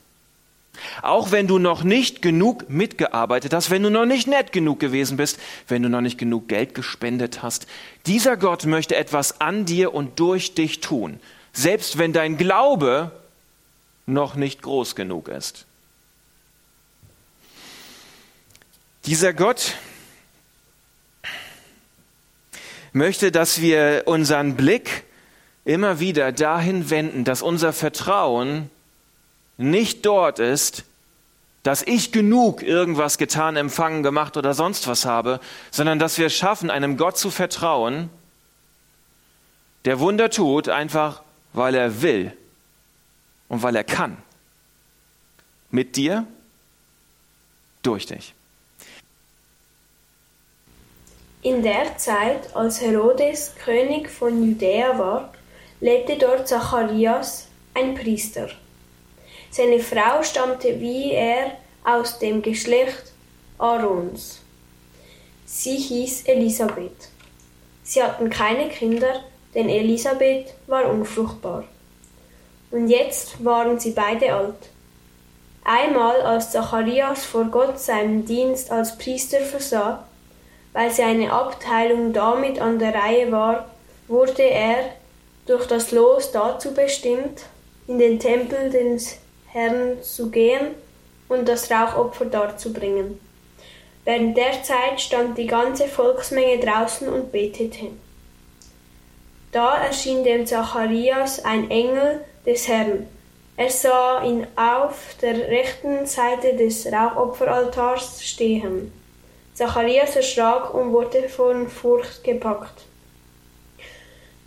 Auch 1.03 1.33
wenn 1.33 1.49
du 1.49 1.59
noch 1.59 1.83
nicht 1.83 2.23
genug 2.23 2.71
mitgearbeitet 2.71 3.53
hast, 3.53 3.71
wenn 3.71 3.83
du 3.83 3.90
noch 3.90 4.05
nicht 4.05 4.29
nett 4.29 4.53
genug 4.53 4.79
gewesen 4.79 5.16
bist, 5.16 5.40
wenn 5.66 5.83
du 5.83 5.88
noch 5.88 6.01
nicht 6.01 6.18
genug 6.18 6.47
Geld 6.47 6.75
gespendet 6.75 7.42
hast. 7.42 7.66
Dieser 8.07 8.37
Gott 8.37 8.64
möchte 8.64 8.94
etwas 8.94 9.40
an 9.40 9.64
dir 9.64 9.92
und 9.92 10.21
durch 10.21 10.55
dich 10.55 10.81
tun, 10.81 11.18
selbst 11.53 11.99
wenn 11.99 12.12
dein 12.12 12.37
Glaube 12.37 13.11
noch 14.07 14.37
nicht 14.37 14.62
groß 14.62 14.94
genug 14.94 15.27
ist. 15.27 15.66
Dieser 19.07 19.33
Gott 19.33 19.75
möchte, 22.92 23.33
dass 23.33 23.61
wir 23.61 24.03
unseren 24.07 24.55
Blick 24.55 25.05
immer 25.64 25.99
wieder 25.99 26.33
dahin 26.33 26.90
wenden, 26.90 27.25
dass 27.25 27.42
unser 27.42 27.73
Vertrauen 27.73 28.71
nicht 29.59 30.07
dort 30.07 30.38
ist, 30.38 30.85
dass 31.62 31.83
ich 31.83 32.12
genug 32.12 32.62
irgendwas 32.62 33.18
getan, 33.18 33.57
empfangen, 33.57 34.03
gemacht 34.03 34.37
oder 34.38 34.55
sonst 34.55 34.88
was 34.88 35.05
habe, 35.05 35.40
sondern 35.71 35.99
dass 35.99 36.16
wir 36.16 36.27
es 36.27 36.35
schaffen, 36.35 36.71
einem 36.71 36.97
Gott 36.97 37.18
zu 37.18 37.31
vertrauen, 37.31 38.09
der 39.85 40.01
Wunder 40.01 40.31
tut, 40.31 40.68
einfach 40.68 41.23
weil 41.53 41.75
er 41.75 42.01
will 42.01 42.33
und 43.49 43.62
weil 43.62 43.77
er 43.77 43.85
kann. 43.85 44.16
Mit 45.71 45.97
dir, 45.97 46.27
durch 47.83 48.07
dich. 48.07 48.35
In 51.42 51.62
der 51.62 51.97
Zeit, 51.99 52.55
als 52.57 52.81
Herodes 52.81 53.55
König 53.62 54.11
von 54.11 54.42
Judäa 54.42 54.99
war, 54.99 55.33
lebte 55.81 56.16
dort 56.16 56.49
Zacharias, 56.49 57.49
ein 57.75 57.94
Priester. 57.94 58.49
Seine 59.50 59.80
Frau 59.80 60.22
stammte 60.22 60.80
wie 60.80 61.12
er 61.12 61.52
aus 61.84 62.18
dem 62.18 62.42
Geschlecht 62.42 63.12
Aarons. 63.58 64.40
Sie 65.46 65.76
hieß 65.76 66.24
Elisabeth. 66.26 67.08
Sie 67.82 68.02
hatten 68.02 68.28
keine 68.28 68.68
Kinder, 68.68 69.24
denn 69.54 69.68
Elisabeth 69.68 70.52
war 70.66 70.88
unfruchtbar. 70.90 71.64
Und 72.70 72.88
jetzt 72.88 73.42
waren 73.42 73.80
sie 73.80 73.92
beide 73.92 74.34
alt. 74.34 74.68
Einmal, 75.64 76.20
als 76.20 76.52
Zacharias 76.52 77.24
vor 77.24 77.44
Gott 77.44 77.80
seinen 77.80 78.26
Dienst 78.26 78.70
als 78.70 78.96
Priester 78.98 79.40
versah, 79.40 80.06
weil 80.74 80.90
seine 80.90 81.32
Abteilung 81.32 82.12
damit 82.12 82.61
an 82.61 82.78
der 82.78 82.94
Reihe 82.94 83.32
war, 83.32 83.68
wurde 84.06 84.42
er 84.42 84.90
durch 85.46 85.66
das 85.66 85.90
Los 85.92 86.30
dazu 86.30 86.74
bestimmt, 86.74 87.42
in 87.87 87.98
den 87.98 88.18
Tempel 88.18 88.70
des 88.70 89.18
Herrn 89.59 90.03
zu 90.03 90.31
gehen 90.31 90.75
und 91.29 91.49
das 91.49 91.71
Rauchopfer 91.71 92.27
darzubringen. 92.27 93.18
Während 94.05 94.37
der 94.37 94.62
Zeit 94.62 95.01
stand 95.01 95.37
die 95.37 95.49
ganze 95.49 95.88
Volksmenge 95.88 96.61
draußen 96.61 97.09
und 97.09 97.33
betete. 97.33 97.88
Da 99.51 99.85
erschien 99.85 100.23
dem 100.23 100.47
Zacharias 100.47 101.44
ein 101.44 101.71
Engel 101.71 102.25
des 102.47 102.68
Herrn, 102.68 103.07
Er 103.57 103.71
sah 103.71 104.23
ihn 104.23 104.47
auf 104.55 105.16
der 105.21 105.37
rechten 105.49 106.07
Seite 106.07 106.55
des 106.55 106.87
Rauchopferaltars 106.87 108.25
stehen. 108.25 108.92
Zacharias 109.55 110.14
erschrak 110.14 110.73
und 110.73 110.92
wurde 110.92 111.29
von 111.29 111.68
Furcht 111.68 112.23
gepackt. 112.23 112.83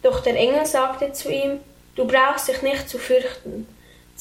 Doch 0.02 0.22
der 0.22 0.38
Engel 0.38 0.66
sagte 0.66 1.12
zu 1.12 1.30
ihm, 1.30 1.60
Du 1.96 2.08
brauchst 2.08 2.48
dich 2.48 2.62
nicht 2.62 2.88
zu 2.88 2.98
fürchten, 2.98 3.68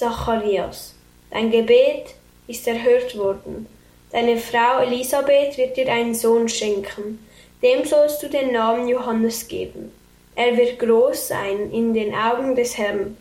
Zacharias. 0.01 0.95
Dein 1.31 1.51
Gebet 1.51 2.15
ist 2.47 2.67
erhört 2.67 3.19
worden. 3.19 3.67
Deine 4.11 4.39
Frau 4.39 4.81
Elisabeth 4.81 5.59
wird 5.59 5.77
dir 5.77 5.93
einen 5.93 6.15
Sohn 6.15 6.49
schenken. 6.49 7.19
Dem 7.63 7.85
sollst 7.85 8.23
du 8.23 8.29
den 8.31 8.51
Namen 8.51 8.89
Johannes 8.89 9.47
geben. 9.47 9.93
Er 10.35 10.57
wird 10.57 10.79
groß 10.79 11.29
sein 11.29 11.71
in 11.71 11.93
den 11.93 12.15
Augen 12.15 12.57
des 12.57 12.79
Herrn, 12.79 13.19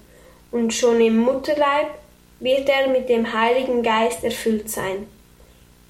und 0.51 0.73
schon 0.73 1.01
im 1.01 1.17
Mutterleib 1.17 1.89
wird 2.39 2.69
er 2.69 2.87
mit 2.87 3.09
dem 3.09 3.33
Heiligen 3.33 3.83
Geist 3.83 4.23
erfüllt 4.23 4.69
sein. 4.69 5.05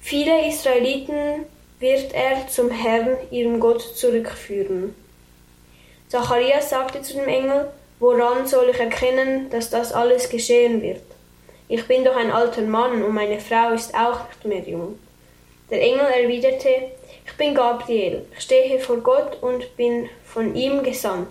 Viele 0.00 0.48
Israeliten 0.48 1.46
wird 1.78 2.12
er 2.12 2.48
zum 2.48 2.68
Herrn, 2.68 3.16
ihrem 3.30 3.60
Gott, 3.60 3.80
zurückführen. 3.80 4.92
Zacharias 6.08 6.68
sagte 6.68 7.00
zu 7.00 7.14
dem 7.14 7.28
Engel, 7.28 7.70
woran 8.00 8.46
soll 8.46 8.70
ich 8.70 8.80
erkennen, 8.80 9.48
dass 9.50 9.70
das 9.70 9.92
alles 9.92 10.28
geschehen 10.28 10.82
wird? 10.82 11.02
Ich 11.68 11.86
bin 11.86 12.04
doch 12.04 12.16
ein 12.16 12.32
alter 12.32 12.62
Mann 12.62 13.04
und 13.04 13.14
meine 13.14 13.38
Frau 13.38 13.72
ist 13.72 13.94
auch 13.94 14.26
nicht 14.26 14.44
mehr 14.44 14.68
jung. 14.68 14.98
Der 15.70 15.80
Engel 15.80 16.06
erwiderte, 16.06 16.90
ich 17.24 17.32
bin 17.36 17.54
Gabriel, 17.54 18.26
ich 18.36 18.40
stehe 18.40 18.80
vor 18.80 18.96
Gott 18.96 19.40
und 19.40 19.76
bin 19.76 20.08
von 20.24 20.56
ihm 20.56 20.82
gesandt, 20.82 21.28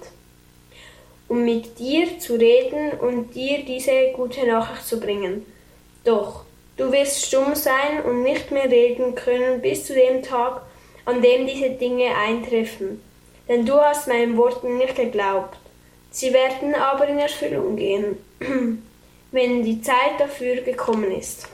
um 1.27 1.43
mit 1.43 1.77
dir 1.77 2.19
zu 2.19 2.36
reden 2.36 2.91
und 2.91 3.36
dir 3.36 3.65
diese 3.65 4.13
gute 4.15 4.47
Nachricht 4.47 4.88
zu 4.88 4.99
bringen. 4.99 5.45
Doch 6.05 6.45
du 6.77 6.89
wirst 6.91 7.25
stumm 7.25 7.53
sein 7.53 8.01
und 8.05 8.23
nicht 8.23 8.51
mehr 8.51 8.71
reden 8.71 9.13
können 9.15 9.60
bis 9.60 9.86
zu 9.86 9.93
dem 9.93 10.23
Tag, 10.23 10.62
an 11.03 11.21
dem 11.21 11.45
diese 11.45 11.71
Dinge 11.71 12.15
eintreffen. 12.15 13.03
Denn 13.49 13.65
du 13.65 13.73
hast 13.73 14.08
meinen 14.08 14.38
Worten 14.38 14.77
nicht 14.77 14.95
geglaubt. 14.95 15.58
Sie 16.12 16.34
werden 16.34 16.76
aber 16.76 17.08
in 17.08 17.19
Erfüllung 17.19 17.76
gehen, 17.76 18.17
wenn 19.32 19.63
die 19.63 19.82
Zeit 19.82 20.19
dafür 20.19 20.62
gekommen 20.62 21.12
ist. 21.12 21.48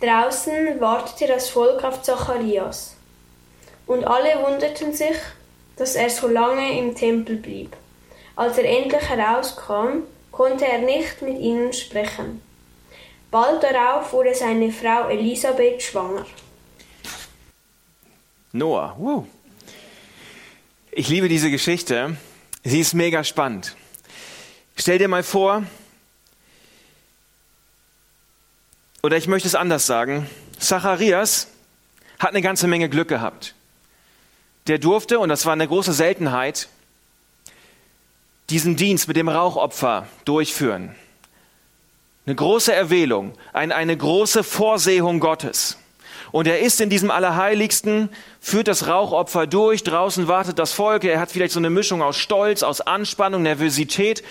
Draußen 0.00 0.80
wartete 0.80 1.26
das 1.26 1.48
Volk 1.48 1.84
auf 1.84 2.02
Zacharias, 2.02 2.96
und 3.86 4.04
alle 4.04 4.42
wunderten 4.42 4.92
sich, 4.92 5.16
dass 5.76 5.94
er 5.94 6.08
so 6.10 6.28
lange 6.28 6.78
im 6.78 6.94
Tempel 6.94 7.36
blieb. 7.36 7.76
Als 8.36 8.58
er 8.58 8.64
endlich 8.64 9.08
herauskam, 9.08 10.04
konnte 10.32 10.66
er 10.66 10.78
nicht 10.78 11.22
mit 11.22 11.38
ihnen 11.38 11.72
sprechen. 11.72 12.42
Bald 13.30 13.62
darauf 13.62 14.12
wurde 14.12 14.34
seine 14.34 14.70
Frau 14.72 15.08
Elisabeth 15.08 15.82
schwanger. 15.82 16.26
Noah, 18.52 18.94
wow. 18.98 19.26
Ich 20.92 21.08
liebe 21.08 21.28
diese 21.28 21.50
Geschichte. 21.50 22.16
Sie 22.64 22.80
ist 22.80 22.94
mega 22.94 23.22
spannend. 23.22 23.76
Stell 24.74 24.96
dir 24.96 25.08
mal 25.08 25.22
vor, 25.22 25.64
oder 29.02 29.18
ich 29.18 29.28
möchte 29.28 29.46
es 29.46 29.54
anders 29.54 29.86
sagen, 29.86 30.28
Zacharias 30.58 31.48
hat 32.18 32.30
eine 32.30 32.40
ganze 32.40 32.66
Menge 32.66 32.88
Glück 32.88 33.08
gehabt. 33.08 33.54
Der 34.66 34.78
durfte, 34.78 35.18
und 35.18 35.28
das 35.28 35.44
war 35.44 35.52
eine 35.52 35.68
große 35.68 35.92
Seltenheit, 35.92 36.68
diesen 38.48 38.76
Dienst 38.76 39.08
mit 39.08 39.18
dem 39.18 39.28
Rauchopfer 39.28 40.08
durchführen. 40.24 40.94
Eine 42.24 42.34
große 42.34 42.72
Erwählung, 42.72 43.36
ein, 43.52 43.72
eine 43.72 43.94
große 43.94 44.42
Vorsehung 44.42 45.20
Gottes. 45.20 45.76
Und 46.34 46.48
er 46.48 46.58
ist 46.58 46.80
in 46.80 46.90
diesem 46.90 47.12
Allerheiligsten, 47.12 48.08
führt 48.40 48.66
das 48.66 48.88
Rauchopfer 48.88 49.46
durch, 49.46 49.84
draußen 49.84 50.26
wartet 50.26 50.58
das 50.58 50.72
Volk, 50.72 51.04
er 51.04 51.20
hat 51.20 51.30
vielleicht 51.30 51.52
so 51.52 51.60
eine 51.60 51.70
Mischung 51.70 52.02
aus 52.02 52.16
Stolz, 52.16 52.64
aus 52.64 52.80
Anspannung, 52.80 53.42
Nervosität 53.42 54.24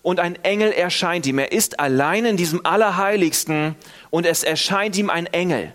und 0.00 0.20
ein 0.20 0.42
Engel 0.42 0.72
erscheint 0.72 1.26
ihm. 1.26 1.38
Er 1.38 1.52
ist 1.52 1.78
allein 1.78 2.24
in 2.24 2.38
diesem 2.38 2.64
Allerheiligsten 2.64 3.74
und 4.08 4.24
es 4.24 4.42
erscheint 4.42 4.96
ihm 4.96 5.10
ein 5.10 5.26
Engel. 5.26 5.74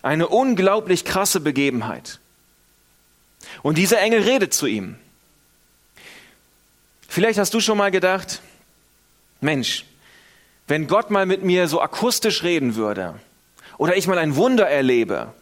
Eine 0.00 0.28
unglaublich 0.28 1.04
krasse 1.04 1.40
Begebenheit. 1.40 2.18
Und 3.62 3.76
dieser 3.76 4.00
Engel 4.00 4.22
redet 4.22 4.54
zu 4.54 4.64
ihm. 4.64 4.96
Vielleicht 7.08 7.38
hast 7.38 7.52
du 7.52 7.60
schon 7.60 7.76
mal 7.76 7.90
gedacht, 7.90 8.40
Mensch, 9.42 9.84
wenn 10.66 10.86
Gott 10.86 11.10
mal 11.10 11.26
mit 11.26 11.42
mir 11.42 11.68
so 11.68 11.82
akustisch 11.82 12.42
reden 12.42 12.74
würde, 12.74 13.20
oder 13.78 13.96
ich 13.96 14.06
mal 14.06 14.18
ein 14.18 14.36
Wunder 14.36 14.68
erlebe 14.68 15.32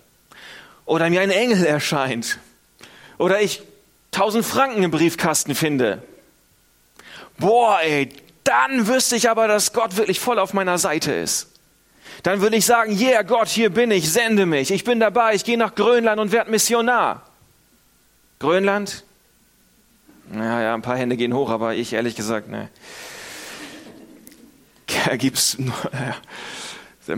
oder 0.84 1.08
mir 1.10 1.20
ein 1.20 1.30
Engel 1.30 1.64
erscheint 1.64 2.38
oder 3.18 3.40
ich 3.40 3.62
tausend 4.10 4.44
Franken 4.44 4.82
im 4.82 4.90
Briefkasten 4.90 5.54
finde. 5.54 6.02
Boah, 7.38 7.80
ey, 7.82 8.10
dann 8.44 8.86
wüsste 8.86 9.16
ich 9.16 9.28
aber, 9.28 9.48
dass 9.48 9.72
Gott 9.72 9.96
wirklich 9.96 10.20
voll 10.20 10.38
auf 10.38 10.52
meiner 10.52 10.78
Seite 10.78 11.12
ist. 11.12 11.50
Dann 12.22 12.40
würde 12.40 12.56
ich 12.56 12.64
sagen, 12.64 12.96
yeah, 12.98 13.22
Gott, 13.22 13.48
hier 13.48 13.70
bin 13.70 13.90
ich, 13.90 14.10
sende 14.10 14.46
mich, 14.46 14.70
ich 14.70 14.84
bin 14.84 15.00
dabei, 15.00 15.34
ich 15.34 15.44
gehe 15.44 15.58
nach 15.58 15.74
Grönland 15.74 16.20
und 16.20 16.32
werde 16.32 16.50
Missionar. 16.50 17.22
Grönland? 18.38 19.04
Naja, 20.30 20.62
ja, 20.62 20.74
ein 20.74 20.82
paar 20.82 20.96
Hände 20.96 21.16
gehen 21.16 21.34
hoch, 21.34 21.50
aber 21.50 21.74
ich 21.74 21.92
ehrlich 21.92 22.16
gesagt, 22.16 22.48
ne. 22.48 22.68
Da 25.06 25.16
gibt's 25.16 25.58
nur, 25.58 25.74
ja. 25.92 27.14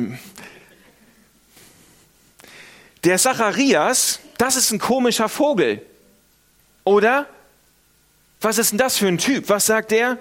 Der 3.07 3.19
Zacharias, 3.19 4.19
das 4.37 4.57
ist 4.57 4.73
ein 4.73 4.81
komischer 4.81 5.29
Vogel. 5.29 5.81
Oder? 6.83 7.27
Was 8.41 8.59
ist 8.59 8.73
denn 8.73 8.79
das 8.79 8.99
für 8.99 9.07
ein 9.07 9.19
Typ? 9.19 9.49
Was 9.49 9.67
sagt 9.67 9.93
der? 9.93 10.19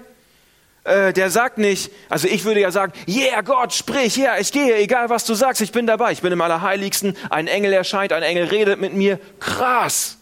Äh, 0.84 1.12
der 1.12 1.32
sagt 1.32 1.58
nicht, 1.58 1.90
also 2.10 2.28
ich 2.28 2.44
würde 2.44 2.60
ja 2.60 2.70
sagen, 2.70 2.94
yeah, 3.08 3.42
Gott, 3.42 3.74
sprich, 3.74 4.18
ja, 4.18 4.26
yeah, 4.26 4.40
ich 4.40 4.52
gehe, 4.52 4.76
egal 4.76 5.10
was 5.10 5.26
du 5.26 5.34
sagst, 5.34 5.64
ich 5.64 5.72
bin 5.72 5.88
dabei, 5.88 6.12
ich 6.12 6.22
bin 6.22 6.32
im 6.32 6.42
Allerheiligsten, 6.42 7.18
ein 7.32 7.48
Engel 7.48 7.74
erscheint, 7.74 8.14
ein 8.14 8.22
Engel 8.22 8.46
redet 8.46 8.80
mit 8.80 8.94
mir, 8.94 9.20
krass. 9.40 10.20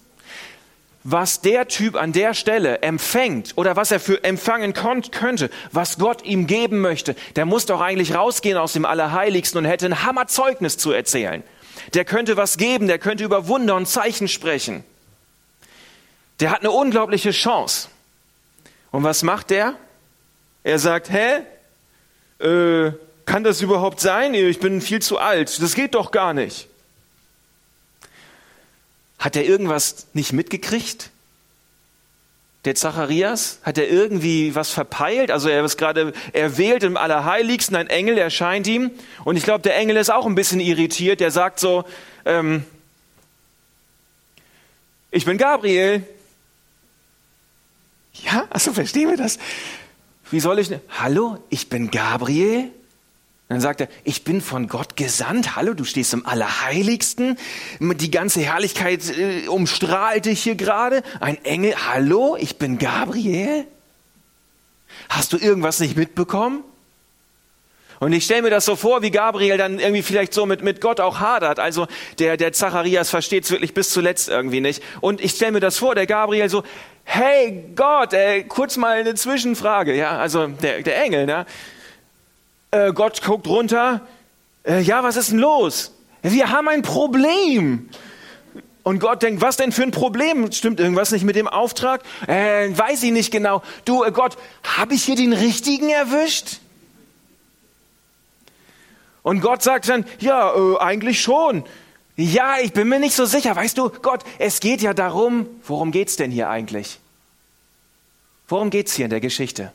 Was 1.04 1.42
der 1.42 1.68
Typ 1.68 1.98
an 1.98 2.14
der 2.14 2.34
Stelle 2.34 2.82
empfängt 2.82 3.58
oder 3.58 3.76
was 3.76 3.92
er 3.92 4.00
für 4.00 4.24
empfangen 4.24 4.72
könnte, 4.72 5.50
was 5.74 5.98
Gott 5.98 6.24
ihm 6.24 6.48
geben 6.48 6.80
möchte, 6.80 7.18
der 7.36 7.46
muss 7.46 7.66
doch 7.66 7.82
eigentlich 7.82 8.16
rausgehen 8.16 8.58
aus 8.58 8.72
dem 8.72 8.86
Allerheiligsten 8.86 9.58
und 9.58 9.66
hätte 9.66 9.86
ein 9.86 10.06
Hammerzeugnis 10.06 10.78
zu 10.78 10.94
erzählen 10.94 11.44
der 11.94 12.06
könnte 12.06 12.38
was 12.38 12.58
geben, 12.58 12.88
der 12.88 13.00
könnte 13.00 13.24
über 13.24 13.48
Wunder 13.48 13.76
und 13.76 13.88
Zeichen 13.88 14.28
sprechen. 14.28 14.84
Der 16.40 16.52
hat 16.52 16.62
eine 16.62 16.72
unglaubliche 16.72 17.32
Chance. 17.32 17.88
Und 18.92 19.04
was 19.04 19.24
macht 19.24 19.50
der? 19.50 19.76
Er 20.64 20.80
sagt, 20.80 21.10
hä? 21.12 21.44
Äh, 22.40 22.94
kann 23.26 23.44
das 23.44 23.62
überhaupt 23.62 24.00
sein? 24.00 24.34
Ich 24.34 24.60
bin 24.60 24.82
viel 24.82 25.02
zu 25.02 25.18
alt. 25.18 25.62
Das 25.62 25.76
geht 25.76 25.96
doch 25.96 26.12
gar 26.12 26.34
nicht. 26.34 26.68
Hat 29.20 29.36
er 29.36 29.46
irgendwas 29.46 30.08
nicht 30.14 30.34
mitgekriegt? 30.34 31.12
Der 32.66 32.76
Zacharias? 32.76 33.60
Hat 33.64 33.78
er 33.78 33.90
irgendwie 33.90 34.56
was 34.56 34.72
verpeilt? 34.72 35.32
Also 35.32 35.50
er 35.50 35.64
ist 35.64 35.78
gerade 35.78 36.14
erwählt 36.32 36.84
im 36.84 36.98
Allerheiligsten, 36.98 37.76
ein 37.76 37.88
Engel 37.88 38.18
erscheint 38.18 38.68
ihm. 38.68 38.92
Und 39.26 39.36
ich 39.36 39.44
glaube, 39.44 39.62
der 39.62 39.76
Engel 39.76 39.98
ist 39.98 40.12
auch 40.12 40.26
ein 40.26 40.36
bisschen 40.36 40.60
irritiert. 40.60 41.20
Der 41.20 41.32
sagt 41.32 41.60
so, 41.60 41.84
ähm, 42.26 42.66
ich 45.12 45.26
bin 45.26 45.38
Gabriel. 45.38 46.04
Ja, 48.14 48.48
also 48.50 48.74
verstehen 48.74 49.10
wir 49.10 49.18
das? 49.18 49.40
Wie 50.32 50.40
soll 50.40 50.60
ich, 50.60 50.72
hallo, 50.90 51.38
ich 51.50 51.70
bin 51.70 51.92
Gabriel? 51.92 52.72
Dann 53.54 53.62
sagt 53.62 53.82
er, 53.82 53.88
ich 54.04 54.24
bin 54.24 54.42
von 54.42 54.68
Gott 54.68 54.96
gesandt. 54.98 55.56
Hallo, 55.56 55.74
du 55.74 55.84
stehst 55.84 56.14
im 56.14 56.26
Allerheiligsten. 56.26 57.38
Die 57.80 58.12
ganze 58.12 58.42
Herrlichkeit 58.42 59.02
äh, 59.16 59.48
umstrahlt 59.48 60.26
dich 60.26 60.42
hier 60.42 60.56
gerade. 60.56 61.04
Ein 61.20 61.44
Engel. 61.46 61.76
Hallo, 61.88 62.36
ich 62.40 62.58
bin 62.58 62.80
Gabriel. 62.80 63.66
Hast 65.10 65.34
du 65.34 65.38
irgendwas 65.38 65.80
nicht 65.80 65.96
mitbekommen? 65.96 66.64
Und 68.00 68.12
ich 68.12 68.26
stelle 68.26 68.42
mir 68.42 68.50
das 68.50 68.66
so 68.66 68.76
vor, 68.76 69.02
wie 69.04 69.12
Gabriel 69.12 69.58
dann 69.58 69.80
irgendwie 69.80 70.02
vielleicht 70.02 70.34
so 70.34 70.46
mit, 70.46 70.64
mit 70.64 70.82
Gott 70.82 71.00
auch 71.00 71.20
hadert. 71.20 71.60
Also 71.60 71.88
der, 72.18 72.38
der 72.38 72.54
Zacharias 72.54 73.12
versteht 73.12 73.44
es 73.44 73.52
wirklich 73.52 73.74
bis 73.76 73.92
zuletzt 73.92 74.30
irgendwie 74.30 74.62
nicht. 74.62 74.84
Und 75.00 75.22
ich 75.22 75.32
stelle 75.32 75.52
mir 75.52 75.60
das 75.60 75.78
vor, 75.78 75.94
der 75.94 76.08
Gabriel 76.08 76.50
so, 76.50 76.64
hey 77.04 77.64
Gott, 77.76 78.14
äh, 78.14 78.44
kurz 78.44 78.78
mal 78.78 78.98
eine 78.98 79.14
Zwischenfrage. 79.14 79.96
Ja, 79.96 80.18
also 80.18 80.48
der, 80.48 80.82
der 80.82 81.04
Engel, 81.04 81.28
ne? 81.28 81.46
Äh, 82.74 82.92
Gott 82.92 83.22
guckt 83.22 83.48
runter, 83.48 84.02
äh, 84.66 84.82
ja, 84.82 85.04
was 85.04 85.16
ist 85.16 85.32
denn 85.32 85.40
los? 85.40 85.94
Wir 86.24 86.50
haben 86.50 86.68
ein 86.68 86.82
Problem. 86.82 87.90
Und 88.82 89.00
Gott 89.00 89.22
denkt, 89.22 89.42
was 89.42 89.58
denn 89.58 89.72
für 89.72 89.84
ein 89.84 89.92
Problem? 89.92 90.52
Stimmt 90.52 90.80
irgendwas 90.80 91.12
nicht 91.12 91.24
mit 91.24 91.36
dem 91.36 91.48
Auftrag? 91.48 92.02
Äh, 92.28 92.76
weiß 92.76 93.04
ich 93.04 93.12
nicht 93.12 93.32
genau. 93.32 93.62
Du, 93.86 94.04
äh 94.04 94.12
Gott, 94.12 94.38
habe 94.64 94.96
ich 94.96 95.04
hier 95.04 95.16
den 95.16 95.34
richtigen 95.34 95.90
erwischt? 95.90 96.60
Und 99.22 99.40
Gott 99.40 99.62
sagt 99.64 99.88
dann, 99.88 100.06
ja, 100.20 100.54
äh, 100.54 100.80
eigentlich 100.80 101.22
schon. 101.22 101.64
Ja, 102.16 102.58
ich 102.62 102.74
bin 102.74 102.90
mir 102.90 103.00
nicht 103.00 103.16
so 103.16 103.26
sicher. 103.26 103.56
Weißt 103.56 103.78
du, 103.78 103.90
Gott, 103.90 104.24
es 104.38 104.60
geht 104.60 104.82
ja 104.82 104.94
darum, 104.94 105.48
worum 105.66 105.92
geht's 105.92 106.18
denn 106.18 106.32
hier 106.32 106.50
eigentlich? 106.50 107.00
Worum 108.48 108.70
geht's 108.70 108.94
hier 108.94 109.06
in 109.06 109.12
der 109.12 109.22
Geschichte? 109.22 109.72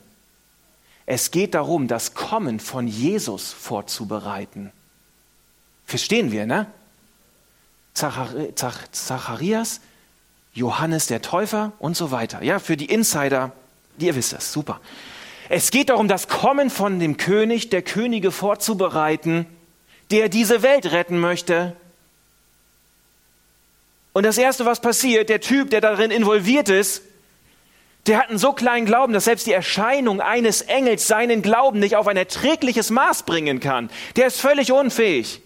Es 1.10 1.30
geht 1.30 1.54
darum, 1.54 1.88
das 1.88 2.12
Kommen 2.12 2.60
von 2.60 2.86
Jesus 2.86 3.50
vorzubereiten. 3.50 4.70
Verstehen 5.86 6.32
wir, 6.32 6.44
ne? 6.44 6.66
Zacharias, 7.94 9.80
Johannes 10.52 11.06
der 11.06 11.22
Täufer 11.22 11.72
und 11.78 11.96
so 11.96 12.10
weiter. 12.10 12.42
Ja, 12.42 12.58
für 12.58 12.76
die 12.76 12.84
Insider, 12.84 13.52
ihr 13.96 14.14
wisst 14.16 14.34
das, 14.34 14.52
super. 14.52 14.82
Es 15.48 15.70
geht 15.70 15.88
darum, 15.88 16.08
das 16.08 16.28
Kommen 16.28 16.68
von 16.68 17.00
dem 17.00 17.16
König, 17.16 17.70
der 17.70 17.80
Könige 17.80 18.30
vorzubereiten, 18.30 19.46
der 20.10 20.28
diese 20.28 20.60
Welt 20.60 20.92
retten 20.92 21.18
möchte. 21.18 21.74
Und 24.12 24.24
das 24.24 24.36
Erste, 24.36 24.66
was 24.66 24.82
passiert, 24.82 25.30
der 25.30 25.40
Typ, 25.40 25.70
der 25.70 25.80
darin 25.80 26.10
involviert 26.10 26.68
ist, 26.68 27.00
der 28.08 28.18
hat 28.18 28.30
einen 28.30 28.38
so 28.38 28.52
kleinen 28.52 28.86
Glauben, 28.86 29.12
dass 29.12 29.24
selbst 29.24 29.46
die 29.46 29.52
Erscheinung 29.52 30.20
eines 30.20 30.62
Engels 30.62 31.06
seinen 31.06 31.42
Glauben 31.42 31.78
nicht 31.78 31.96
auf 31.96 32.06
ein 32.08 32.16
erträgliches 32.16 32.90
Maß 32.90 33.24
bringen 33.24 33.60
kann. 33.60 33.90
Der 34.16 34.26
ist 34.26 34.40
völlig 34.40 34.72
unfähig. 34.72 35.42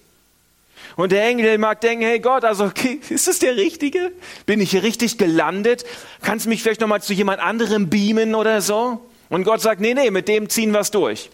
Und 0.96 1.12
der 1.12 1.24
Engel 1.24 1.58
mag 1.58 1.80
denken, 1.80 2.04
hey 2.04 2.20
Gott, 2.20 2.44
also 2.44 2.64
okay, 2.64 3.00
ist 3.08 3.28
es 3.28 3.38
der 3.38 3.56
Richtige? 3.56 4.12
Bin 4.46 4.60
ich 4.60 4.70
hier 4.70 4.82
richtig 4.82 5.18
gelandet? 5.18 5.84
Kannst 6.22 6.46
du 6.46 6.50
mich 6.50 6.62
vielleicht 6.62 6.80
nochmal 6.80 7.02
zu 7.02 7.12
jemand 7.12 7.40
anderem 7.40 7.88
beamen 7.88 8.34
oder 8.34 8.60
so? 8.60 9.04
Und 9.28 9.44
Gott 9.44 9.60
sagt, 9.60 9.80
nee, 9.80 9.94
nee, 9.94 10.10
mit 10.10 10.28
dem 10.28 10.48
ziehen 10.48 10.72
wir 10.72 10.80
es 10.80 10.90
durch. 10.90 11.30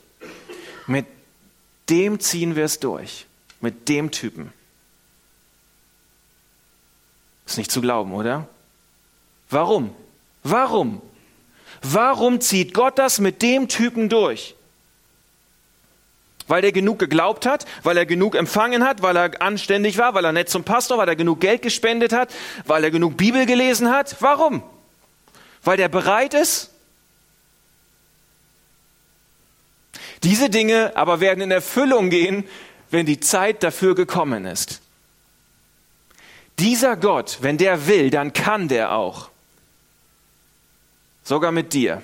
Mit 0.86 1.06
dem 1.90 2.20
ziehen 2.20 2.54
wir 2.54 2.64
es 2.64 2.78
durch. 2.78 3.26
Mit 3.60 3.88
dem 3.88 4.10
Typen. 4.12 4.52
Ist 7.44 7.58
nicht 7.58 7.72
zu 7.72 7.80
glauben, 7.80 8.12
oder? 8.12 8.46
Warum? 9.50 9.90
Warum? 10.44 11.02
Warum 11.82 12.40
zieht 12.40 12.74
Gott 12.74 12.98
das 12.98 13.18
mit 13.18 13.42
dem 13.42 13.68
Typen 13.68 14.08
durch? 14.08 14.54
Weil 16.46 16.64
er 16.64 16.72
genug 16.72 16.98
geglaubt 16.98 17.44
hat, 17.44 17.66
weil 17.82 17.96
er 17.96 18.06
genug 18.06 18.34
empfangen 18.34 18.84
hat, 18.84 19.02
weil 19.02 19.16
er 19.16 19.42
anständig 19.42 19.98
war, 19.98 20.14
weil 20.14 20.24
er 20.24 20.32
nett 20.32 20.48
zum 20.48 20.64
Pastor, 20.64 20.96
weil 20.98 21.08
er 21.08 21.16
genug 21.16 21.40
Geld 21.40 21.62
gespendet 21.62 22.12
hat, 22.12 22.32
weil 22.64 22.84
er 22.84 22.90
genug 22.90 23.16
Bibel 23.16 23.44
gelesen 23.44 23.90
hat. 23.90 24.16
Warum? 24.20 24.62
Weil 25.62 25.78
er 25.78 25.88
bereit 25.88 26.34
ist, 26.34 26.70
Diese 30.22 30.50
Dinge 30.50 30.96
aber 30.96 31.20
werden 31.20 31.40
in 31.40 31.50
Erfüllung 31.50 32.10
gehen, 32.10 32.44
wenn 32.90 33.06
die 33.06 33.20
Zeit 33.20 33.62
dafür 33.62 33.94
gekommen 33.94 34.44
ist. 34.46 34.80
Dieser 36.58 36.96
Gott, 36.96 37.38
wenn 37.40 37.56
der 37.56 37.86
will, 37.86 38.10
dann 38.10 38.32
kann 38.32 38.68
der 38.68 38.92
auch. 38.92 39.30
Sogar 41.28 41.52
mit 41.52 41.72
dir. 41.72 42.02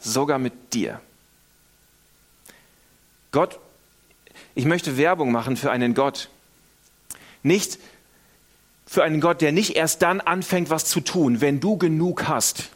Sogar 0.00 0.38
mit 0.38 0.74
dir. 0.74 1.00
Gott, 3.32 3.58
ich 4.54 4.64
möchte 4.64 4.96
Werbung 4.96 5.32
machen 5.32 5.56
für 5.56 5.70
einen 5.70 5.94
Gott. 5.94 6.28
Nicht 7.42 7.78
für 8.86 9.02
einen 9.02 9.20
Gott, 9.20 9.40
der 9.40 9.52
nicht 9.52 9.76
erst 9.76 10.02
dann 10.02 10.20
anfängt, 10.20 10.70
was 10.70 10.84
zu 10.84 11.00
tun, 11.00 11.40
wenn 11.40 11.60
du 11.60 11.76
genug 11.76 12.28
hast 12.28 12.70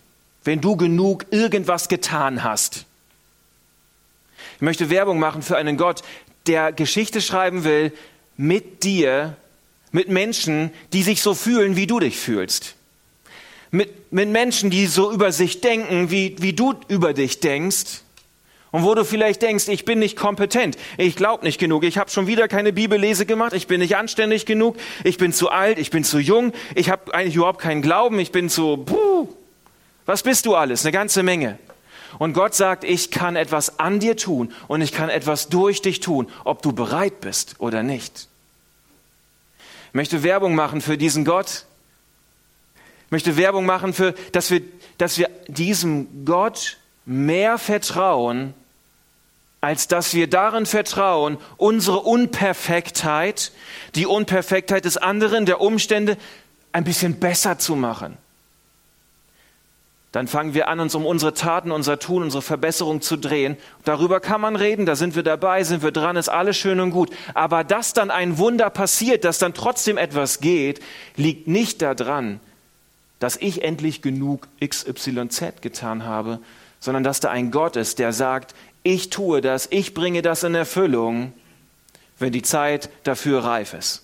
wenn 0.44 0.60
du 0.60 0.76
genug 0.76 1.26
irgendwas 1.30 1.88
getan 1.88 2.42
hast. 2.42 2.86
Ich 4.56 4.62
möchte 4.62 4.90
Werbung 4.90 5.18
machen 5.18 5.42
für 5.42 5.56
einen 5.56 5.76
Gott, 5.76 6.02
der 6.46 6.72
Geschichte 6.72 7.20
schreiben 7.20 7.64
will 7.64 7.92
mit 8.36 8.82
dir, 8.82 9.36
mit 9.92 10.08
Menschen, 10.08 10.70
die 10.92 11.02
sich 11.02 11.22
so 11.22 11.34
fühlen, 11.34 11.76
wie 11.76 11.86
du 11.86 12.00
dich 12.00 12.18
fühlst. 12.18 12.74
Mit, 13.72 14.12
mit 14.12 14.28
Menschen, 14.28 14.70
die 14.70 14.86
so 14.86 15.10
über 15.10 15.32
sich 15.32 15.60
denken, 15.60 16.10
wie, 16.10 16.36
wie 16.38 16.52
du 16.52 16.74
über 16.88 17.14
dich 17.14 17.40
denkst. 17.40 18.02
Und 18.70 18.84
wo 18.84 18.94
du 18.94 19.04
vielleicht 19.04 19.42
denkst, 19.42 19.68
ich 19.68 19.84
bin 19.84 19.98
nicht 19.98 20.16
kompetent, 20.16 20.78
ich 20.96 21.16
glaube 21.16 21.44
nicht 21.44 21.58
genug, 21.58 21.84
ich 21.84 21.98
habe 21.98 22.10
schon 22.10 22.26
wieder 22.26 22.48
keine 22.48 22.72
Bibellese 22.72 23.26
gemacht, 23.26 23.52
ich 23.52 23.66
bin 23.66 23.80
nicht 23.80 23.96
anständig 23.96 24.46
genug, 24.46 24.76
ich 25.04 25.18
bin 25.18 25.32
zu 25.32 25.50
alt, 25.50 25.78
ich 25.78 25.90
bin 25.90 26.04
zu 26.04 26.18
jung, 26.18 26.52
ich 26.74 26.88
habe 26.88 27.12
eigentlich 27.12 27.34
überhaupt 27.34 27.60
keinen 27.60 27.82
Glauben, 27.82 28.18
ich 28.18 28.32
bin 28.32 28.48
zu... 28.48 28.78
Puh, 28.78 29.28
was 30.06 30.22
bist 30.22 30.46
du 30.46 30.54
alles? 30.54 30.84
Eine 30.84 30.92
ganze 30.92 31.22
Menge. 31.22 31.58
Und 32.18 32.34
Gott 32.34 32.54
sagt, 32.54 32.84
ich 32.84 33.10
kann 33.10 33.36
etwas 33.36 33.78
an 33.78 34.00
dir 34.00 34.16
tun 34.16 34.52
und 34.68 34.80
ich 34.80 34.92
kann 34.92 35.08
etwas 35.08 35.48
durch 35.48 35.82
dich 35.82 36.00
tun, 36.00 36.28
ob 36.44 36.62
du 36.62 36.72
bereit 36.72 37.20
bist 37.20 37.56
oder 37.58 37.82
nicht. 37.82 38.28
Ich 39.88 39.94
möchte 39.94 40.22
Werbung 40.22 40.54
machen 40.54 40.80
für 40.80 40.96
diesen 40.96 41.24
Gott. 41.24 41.66
Möchte 43.12 43.36
Werbung 43.36 43.66
machen 43.66 43.92
für, 43.92 44.14
dass 44.32 44.50
wir, 44.50 44.62
dass 44.96 45.18
wir 45.18 45.28
diesem 45.46 46.24
Gott 46.24 46.78
mehr 47.04 47.58
vertrauen, 47.58 48.54
als 49.60 49.86
dass 49.86 50.14
wir 50.14 50.30
darin 50.30 50.64
vertrauen, 50.64 51.36
unsere 51.58 52.00
Unperfektheit, 52.00 53.52
die 53.94 54.06
Unperfektheit 54.06 54.86
des 54.86 54.96
anderen, 54.96 55.44
der 55.44 55.60
Umstände, 55.60 56.16
ein 56.72 56.84
bisschen 56.84 57.20
besser 57.20 57.58
zu 57.58 57.76
machen 57.76 58.16
dann 60.12 60.28
fangen 60.28 60.52
wir 60.52 60.68
an, 60.68 60.78
uns 60.78 60.94
um 60.94 61.06
unsere 61.06 61.32
Taten, 61.32 61.72
unser 61.72 61.98
Tun, 61.98 62.22
unsere 62.22 62.42
Verbesserung 62.42 63.00
zu 63.00 63.16
drehen. 63.16 63.56
Darüber 63.84 64.20
kann 64.20 64.42
man 64.42 64.56
reden, 64.56 64.84
da 64.84 64.94
sind 64.94 65.16
wir 65.16 65.22
dabei, 65.22 65.64
sind 65.64 65.82
wir 65.82 65.90
dran, 65.90 66.16
ist 66.16 66.28
alles 66.28 66.58
schön 66.58 66.80
und 66.80 66.90
gut. 66.90 67.08
Aber 67.32 67.64
dass 67.64 67.94
dann 67.94 68.10
ein 68.10 68.36
Wunder 68.36 68.68
passiert, 68.68 69.24
dass 69.24 69.38
dann 69.38 69.54
trotzdem 69.54 69.96
etwas 69.96 70.40
geht, 70.40 70.80
liegt 71.16 71.48
nicht 71.48 71.80
daran, 71.80 72.40
dass 73.22 73.36
ich 73.36 73.62
endlich 73.62 74.02
genug 74.02 74.48
XYZ 74.60 75.60
getan 75.60 76.04
habe, 76.04 76.40
sondern 76.80 77.04
dass 77.04 77.20
da 77.20 77.30
ein 77.30 77.52
Gott 77.52 77.76
ist, 77.76 78.00
der 78.00 78.12
sagt, 78.12 78.52
ich 78.82 79.10
tue 79.10 79.40
das, 79.40 79.68
ich 79.70 79.94
bringe 79.94 80.22
das 80.22 80.42
in 80.42 80.56
Erfüllung, 80.56 81.32
wenn 82.18 82.32
die 82.32 82.42
Zeit 82.42 82.90
dafür 83.04 83.44
reif 83.44 83.74
ist. 83.74 84.02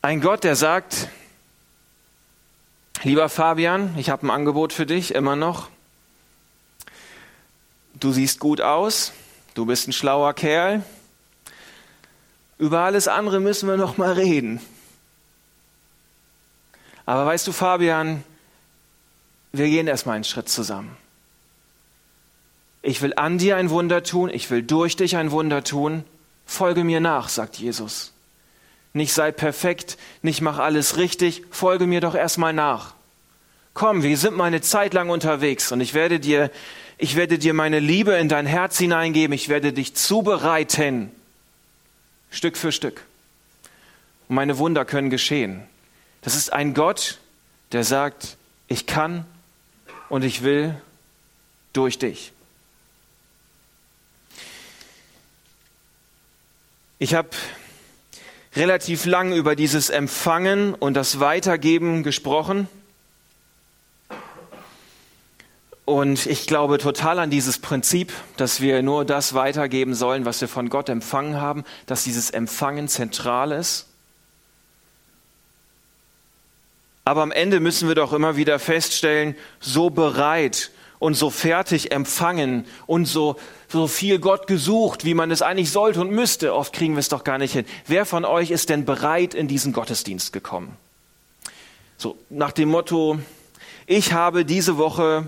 Ein 0.00 0.20
Gott, 0.20 0.42
der 0.42 0.56
sagt, 0.56 1.08
Lieber 3.04 3.28
Fabian, 3.28 3.96
ich 3.96 4.10
habe 4.10 4.26
ein 4.26 4.30
Angebot 4.30 4.72
für 4.72 4.86
dich, 4.86 5.14
immer 5.14 5.36
noch. 5.36 5.68
Du 7.94 8.10
siehst 8.10 8.40
gut 8.40 8.60
aus, 8.60 9.12
du 9.54 9.66
bist 9.66 9.86
ein 9.86 9.92
schlauer 9.92 10.34
Kerl. 10.34 10.82
Über 12.58 12.80
alles 12.80 13.06
andere 13.06 13.38
müssen 13.38 13.68
wir 13.68 13.76
noch 13.76 13.98
mal 13.98 14.12
reden. 14.12 14.60
Aber 17.06 17.26
weißt 17.26 17.46
du, 17.46 17.52
Fabian, 17.52 18.22
wir 19.52 19.66
gehen 19.66 19.86
erstmal 19.86 20.16
einen 20.16 20.24
Schritt 20.24 20.48
zusammen. 20.48 20.96
Ich 22.82 23.02
will 23.02 23.14
an 23.16 23.38
dir 23.38 23.56
ein 23.56 23.70
Wunder 23.70 24.02
tun, 24.02 24.30
ich 24.30 24.50
will 24.50 24.62
durch 24.62 24.96
dich 24.96 25.16
ein 25.16 25.30
Wunder 25.30 25.62
tun. 25.62 26.04
Folge 26.46 26.84
mir 26.84 27.00
nach, 27.00 27.28
sagt 27.28 27.56
Jesus 27.56 28.12
nicht 28.92 29.12
sei 29.12 29.32
perfekt, 29.32 29.96
nicht 30.20 30.40
mach 30.40 30.58
alles 30.58 30.96
richtig, 30.96 31.42
folge 31.50 31.86
mir 31.86 32.00
doch 32.00 32.14
erstmal 32.14 32.52
nach. 32.52 32.94
Komm, 33.74 34.02
wir 34.02 34.18
sind 34.18 34.36
mal 34.36 34.44
eine 34.44 34.60
Zeit 34.60 34.92
lang 34.92 35.08
unterwegs 35.08 35.72
und 35.72 35.80
ich 35.80 35.94
werde 35.94 36.20
dir, 36.20 36.50
ich 36.98 37.16
werde 37.16 37.38
dir 37.38 37.54
meine 37.54 37.78
Liebe 37.78 38.12
in 38.12 38.28
dein 38.28 38.44
Herz 38.44 38.78
hineingeben, 38.78 39.32
ich 39.32 39.48
werde 39.48 39.72
dich 39.72 39.94
zubereiten, 39.94 41.10
Stück 42.30 42.56
für 42.56 42.72
Stück. 42.72 43.02
Und 44.28 44.36
meine 44.36 44.58
Wunder 44.58 44.84
können 44.84 45.10
geschehen. 45.10 45.62
Das 46.22 46.36
ist 46.36 46.52
ein 46.52 46.72
Gott, 46.72 47.18
der 47.72 47.84
sagt, 47.84 48.36
ich 48.68 48.86
kann 48.86 49.26
und 50.08 50.22
ich 50.22 50.42
will 50.42 50.74
durch 51.72 51.98
dich. 51.98 52.32
Ich 56.98 57.14
habe 57.14 57.30
relativ 58.54 59.04
lang 59.06 59.32
über 59.32 59.56
dieses 59.56 59.90
Empfangen 59.90 60.74
und 60.74 60.94
das 60.94 61.18
Weitergeben 61.18 62.04
gesprochen. 62.04 62.68
Und 65.84 66.26
ich 66.26 66.46
glaube 66.46 66.78
total 66.78 67.18
an 67.18 67.30
dieses 67.30 67.58
Prinzip, 67.58 68.12
dass 68.36 68.60
wir 68.60 68.82
nur 68.82 69.04
das 69.04 69.34
weitergeben 69.34 69.94
sollen, 69.94 70.24
was 70.24 70.40
wir 70.40 70.48
von 70.48 70.68
Gott 70.68 70.88
empfangen 70.88 71.40
haben, 71.40 71.64
dass 71.86 72.04
dieses 72.04 72.30
Empfangen 72.30 72.86
zentral 72.86 73.50
ist. 73.50 73.88
Aber 77.04 77.22
am 77.22 77.32
Ende 77.32 77.60
müssen 77.60 77.88
wir 77.88 77.94
doch 77.94 78.12
immer 78.12 78.36
wieder 78.36 78.58
feststellen, 78.58 79.34
so 79.60 79.90
bereit 79.90 80.70
und 81.00 81.14
so 81.14 81.30
fertig 81.30 81.90
empfangen 81.90 82.64
und 82.86 83.06
so, 83.06 83.36
so 83.68 83.88
viel 83.88 84.20
Gott 84.20 84.46
gesucht, 84.46 85.04
wie 85.04 85.14
man 85.14 85.32
es 85.32 85.42
eigentlich 85.42 85.72
sollte 85.72 86.00
und 86.00 86.12
müsste. 86.12 86.54
Oft 86.54 86.72
kriegen 86.72 86.94
wir 86.94 87.00
es 87.00 87.08
doch 87.08 87.24
gar 87.24 87.38
nicht 87.38 87.54
hin. 87.54 87.64
Wer 87.86 88.06
von 88.06 88.24
euch 88.24 88.52
ist 88.52 88.68
denn 88.68 88.84
bereit 88.84 89.34
in 89.34 89.48
diesen 89.48 89.72
Gottesdienst 89.72 90.32
gekommen? 90.32 90.76
So, 91.96 92.16
nach 92.30 92.52
dem 92.52 92.68
Motto, 92.68 93.18
ich 93.86 94.12
habe 94.12 94.44
diese 94.44 94.78
Woche 94.78 95.26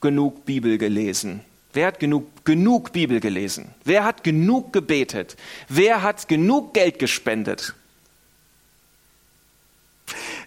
genug 0.00 0.44
Bibel 0.44 0.78
gelesen? 0.78 1.40
Wer 1.72 1.88
hat 1.88 2.00
genug, 2.00 2.44
genug 2.44 2.92
Bibel 2.92 3.20
gelesen? 3.20 3.74
Wer 3.84 4.04
hat 4.04 4.24
genug 4.24 4.72
gebetet? 4.72 5.36
Wer 5.68 6.02
hat 6.02 6.28
genug 6.28 6.74
Geld 6.74 6.98
gespendet? 6.98 7.74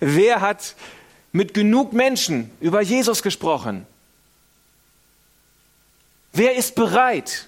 Wer 0.06 0.42
hat 0.42 0.76
mit 1.32 1.54
genug 1.54 1.94
Menschen 1.94 2.52
über 2.60 2.82
Jesus 2.82 3.24
gesprochen? 3.24 3.88
Wer 6.34 6.56
ist 6.56 6.76
bereit? 6.76 7.48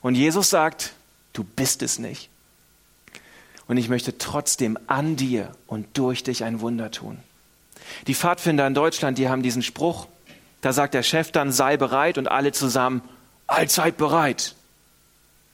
Und 0.00 0.14
Jesus 0.14 0.50
sagt, 0.50 0.92
du 1.32 1.42
bist 1.42 1.82
es 1.82 1.98
nicht. 1.98 2.30
Und 3.66 3.78
ich 3.78 3.88
möchte 3.88 4.16
trotzdem 4.16 4.78
an 4.86 5.16
dir 5.16 5.50
und 5.66 5.98
durch 5.98 6.22
dich 6.22 6.44
ein 6.44 6.60
Wunder 6.60 6.92
tun. 6.92 7.18
Die 8.06 8.14
Pfadfinder 8.14 8.66
in 8.66 8.74
Deutschland, 8.74 9.18
die 9.18 9.28
haben 9.28 9.42
diesen 9.42 9.62
Spruch, 9.62 10.06
da 10.60 10.72
sagt 10.72 10.94
der 10.94 11.02
Chef 11.02 11.32
dann, 11.32 11.50
sei 11.50 11.76
bereit 11.76 12.16
und 12.16 12.28
alle 12.28 12.52
zusammen, 12.52 13.02
allzeit 13.48 13.96
bereit. 13.96 14.54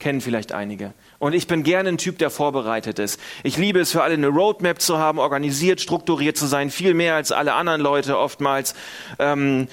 Kennen 0.03 0.19
vielleicht 0.19 0.51
einige. 0.51 0.93
Und 1.17 1.31
ich 1.31 1.47
bin 1.47 1.63
gerne 1.63 1.87
ein 1.87 1.97
Typ, 1.97 2.17
der 2.17 2.29
vorbereitet 2.29 2.99
ist. 2.99 3.21
Ich 3.41 3.55
liebe 3.55 3.79
es, 3.79 3.93
für 3.93 4.03
alle 4.03 4.15
eine 4.15 4.27
Roadmap 4.27 4.81
zu 4.81 4.97
haben, 4.97 5.17
organisiert, 5.17 5.79
strukturiert 5.79 6.35
zu 6.35 6.45
sein, 6.45 6.71
viel 6.71 6.93
mehr 6.93 7.15
als 7.15 7.31
alle 7.31 7.53
anderen 7.53 7.79
Leute 7.79 8.17
oftmals. 8.17 8.75
Ähm, 9.17 9.69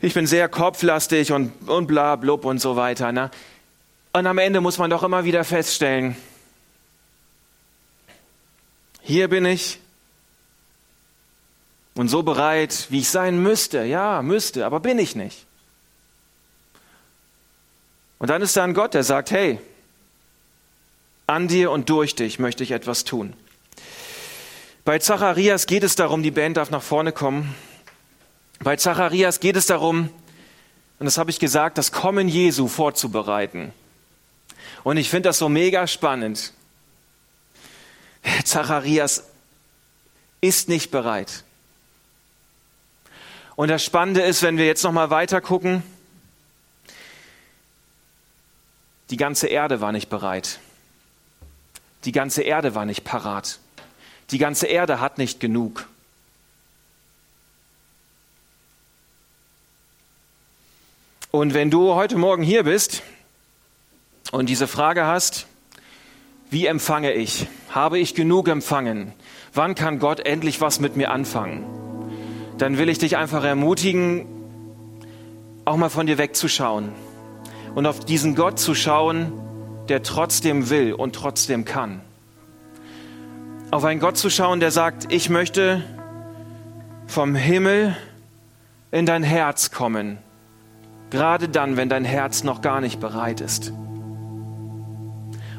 ich 0.00 0.14
bin 0.14 0.26
sehr 0.26 0.48
kopflastig 0.48 1.30
und, 1.30 1.52
und 1.68 1.86
bla 1.86 2.16
blub 2.16 2.44
und 2.44 2.58
so 2.58 2.74
weiter. 2.74 3.12
Ne? 3.12 3.30
Und 4.12 4.26
am 4.26 4.38
Ende 4.38 4.60
muss 4.60 4.78
man 4.78 4.90
doch 4.90 5.04
immer 5.04 5.24
wieder 5.24 5.44
feststellen, 5.44 6.16
hier 9.00 9.28
bin 9.28 9.44
ich 9.44 9.78
und 11.94 12.08
so 12.08 12.24
bereit, 12.24 12.88
wie 12.90 12.98
ich 12.98 13.10
sein 13.10 13.40
müsste. 13.40 13.84
Ja, 13.84 14.22
müsste, 14.22 14.66
aber 14.66 14.80
bin 14.80 14.98
ich 14.98 15.14
nicht. 15.14 15.46
Und 18.22 18.28
dann 18.28 18.40
ist 18.40 18.56
da 18.56 18.62
ein 18.62 18.72
Gott, 18.72 18.94
der 18.94 19.02
sagt, 19.02 19.32
hey, 19.32 19.58
an 21.26 21.48
dir 21.48 21.72
und 21.72 21.90
durch 21.90 22.14
dich 22.14 22.38
möchte 22.38 22.62
ich 22.62 22.70
etwas 22.70 23.02
tun. 23.02 23.32
Bei 24.84 25.00
Zacharias 25.00 25.66
geht 25.66 25.82
es 25.82 25.96
darum, 25.96 26.22
die 26.22 26.30
Band 26.30 26.56
darf 26.56 26.70
nach 26.70 26.84
vorne 26.84 27.10
kommen. 27.10 27.52
Bei 28.60 28.76
Zacharias 28.76 29.40
geht 29.40 29.56
es 29.56 29.66
darum, 29.66 30.08
und 31.00 31.04
das 31.06 31.18
habe 31.18 31.32
ich 31.32 31.40
gesagt, 31.40 31.78
das 31.78 31.90
Kommen 31.90 32.28
Jesu 32.28 32.68
vorzubereiten. 32.68 33.72
Und 34.84 34.98
ich 34.98 35.10
finde 35.10 35.30
das 35.30 35.38
so 35.38 35.48
mega 35.48 35.88
spannend. 35.88 36.52
Zacharias 38.44 39.24
ist 40.40 40.68
nicht 40.68 40.92
bereit. 40.92 41.42
Und 43.56 43.66
das 43.66 43.84
Spannende 43.84 44.20
ist, 44.20 44.42
wenn 44.42 44.58
wir 44.58 44.66
jetzt 44.66 44.84
noch 44.84 44.92
mal 44.92 45.10
weiter 45.10 45.40
gucken, 45.40 45.82
die 49.12 49.18
ganze 49.18 49.46
Erde 49.46 49.82
war 49.82 49.92
nicht 49.92 50.08
bereit. 50.08 50.58
Die 52.04 52.12
ganze 52.12 52.40
Erde 52.40 52.74
war 52.74 52.86
nicht 52.86 53.04
parat. 53.04 53.58
Die 54.30 54.38
ganze 54.38 54.66
Erde 54.66 55.00
hat 55.00 55.18
nicht 55.18 55.38
genug. 55.38 55.86
Und 61.30 61.52
wenn 61.52 61.70
du 61.70 61.92
heute 61.92 62.16
Morgen 62.16 62.42
hier 62.42 62.62
bist 62.62 63.02
und 64.30 64.48
diese 64.48 64.66
Frage 64.66 65.04
hast, 65.04 65.46
wie 66.48 66.64
empfange 66.64 67.12
ich? 67.12 67.48
Habe 67.68 67.98
ich 67.98 68.14
genug 68.14 68.48
empfangen? 68.48 69.12
Wann 69.52 69.74
kann 69.74 69.98
Gott 69.98 70.20
endlich 70.20 70.62
was 70.62 70.80
mit 70.80 70.96
mir 70.96 71.10
anfangen? 71.10 71.66
Dann 72.56 72.78
will 72.78 72.88
ich 72.88 72.98
dich 72.98 73.18
einfach 73.18 73.44
ermutigen, 73.44 74.24
auch 75.66 75.76
mal 75.76 75.90
von 75.90 76.06
dir 76.06 76.16
wegzuschauen 76.16 76.94
und 77.74 77.86
auf 77.86 78.00
diesen 78.00 78.34
Gott 78.34 78.58
zu 78.58 78.74
schauen, 78.74 79.32
der 79.88 80.02
trotzdem 80.02 80.70
will 80.70 80.92
und 80.92 81.14
trotzdem 81.14 81.64
kann. 81.64 82.00
Auf 83.70 83.84
einen 83.84 84.00
Gott 84.00 84.16
zu 84.16 84.30
schauen, 84.30 84.60
der 84.60 84.70
sagt, 84.70 85.12
ich 85.12 85.30
möchte 85.30 85.82
vom 87.06 87.34
Himmel 87.34 87.96
in 88.90 89.06
dein 89.06 89.22
Herz 89.22 89.70
kommen, 89.70 90.18
gerade 91.10 91.48
dann, 91.48 91.76
wenn 91.76 91.88
dein 91.88 92.04
Herz 92.04 92.44
noch 92.44 92.60
gar 92.60 92.80
nicht 92.80 93.00
bereit 93.00 93.40
ist. 93.40 93.72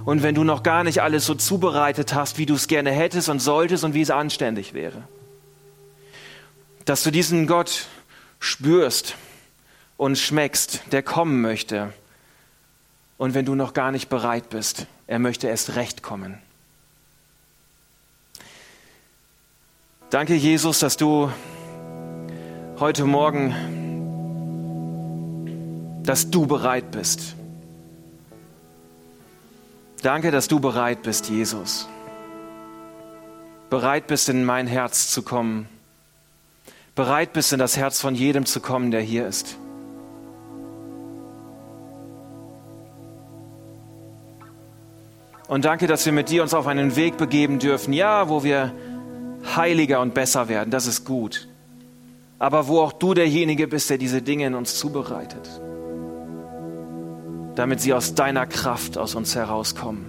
Und 0.05 0.21
wenn 0.21 0.35
du 0.35 0.43
noch 0.43 0.63
gar 0.63 0.83
nicht 0.83 1.01
alles 1.01 1.25
so 1.25 1.33
zubereitet 1.33 2.13
hast, 2.13 2.37
wie 2.37 2.45
du 2.45 2.55
es 2.55 2.67
gerne 2.67 2.91
hättest 2.91 3.29
und 3.29 3.39
solltest 3.39 3.83
und 3.83 3.93
wie 3.93 4.01
es 4.01 4.11
anständig 4.11 4.73
wäre. 4.73 5.03
Dass 6.85 7.03
du 7.03 7.11
diesen 7.11 7.47
Gott 7.47 7.87
spürst 8.39 9.15
und 9.95 10.17
schmeckst, 10.17 10.81
der 10.91 11.01
kommen 11.01 11.41
möchte. 11.41 11.93
Und 13.17 13.33
wenn 13.33 13.45
du 13.45 13.55
noch 13.55 13.73
gar 13.73 13.91
nicht 13.91 14.09
bereit 14.09 14.49
bist, 14.49 14.87
er 15.07 15.19
möchte 15.19 15.47
erst 15.47 15.75
recht 15.75 16.03
kommen. 16.03 16.37
Danke, 20.09 20.35
Jesus, 20.35 20.79
dass 20.79 20.97
du 20.97 21.31
heute 22.79 23.05
Morgen, 23.05 23.53
dass 26.03 26.29
du 26.29 26.45
bereit 26.45 26.91
bist 26.91 27.35
Danke, 30.03 30.31
dass 30.31 30.49
du 30.49 30.59
bereit 30.59 31.01
bist, 31.01 31.29
Jesus. 31.29 31.87
Bereit 33.69 34.05
bist, 34.05 34.27
in 34.27 34.43
mein 34.43 34.67
Herz 34.67 35.09
zu 35.09 35.21
kommen. 35.21 35.69
Bereit 36.93 37.31
bist, 37.31 37.53
in 37.53 37.59
das 37.59 37.77
Herz 37.77 38.01
von 38.01 38.13
jedem 38.13 38.45
zu 38.45 38.59
kommen, 38.59 38.91
der 38.91 38.99
hier 38.99 39.25
ist. 39.25 39.55
Und 45.53 45.65
danke, 45.65 45.87
dass 45.87 46.05
wir 46.05 46.13
mit 46.13 46.29
dir 46.29 46.41
uns 46.41 46.53
auf 46.53 46.67
einen 46.67 46.95
Weg 46.95 47.17
begeben 47.17 47.59
dürfen, 47.59 47.93
ja, 47.93 48.27
wo 48.27 48.43
wir 48.43 48.73
heiliger 49.55 50.01
und 50.01 50.13
besser 50.13 50.49
werden, 50.49 50.71
das 50.71 50.87
ist 50.87 51.05
gut. 51.05 51.47
Aber 52.39 52.67
wo 52.67 52.81
auch 52.81 52.93
du 52.93 53.13
derjenige 53.13 53.67
bist, 53.67 53.89
der 53.89 53.97
diese 53.97 54.21
Dinge 54.21 54.47
in 54.47 54.55
uns 54.55 54.77
zubereitet 54.79 55.47
damit 57.55 57.81
sie 57.81 57.93
aus 57.93 58.15
deiner 58.15 58.45
Kraft 58.45 58.97
aus 58.97 59.15
uns 59.15 59.35
herauskommen. 59.35 60.05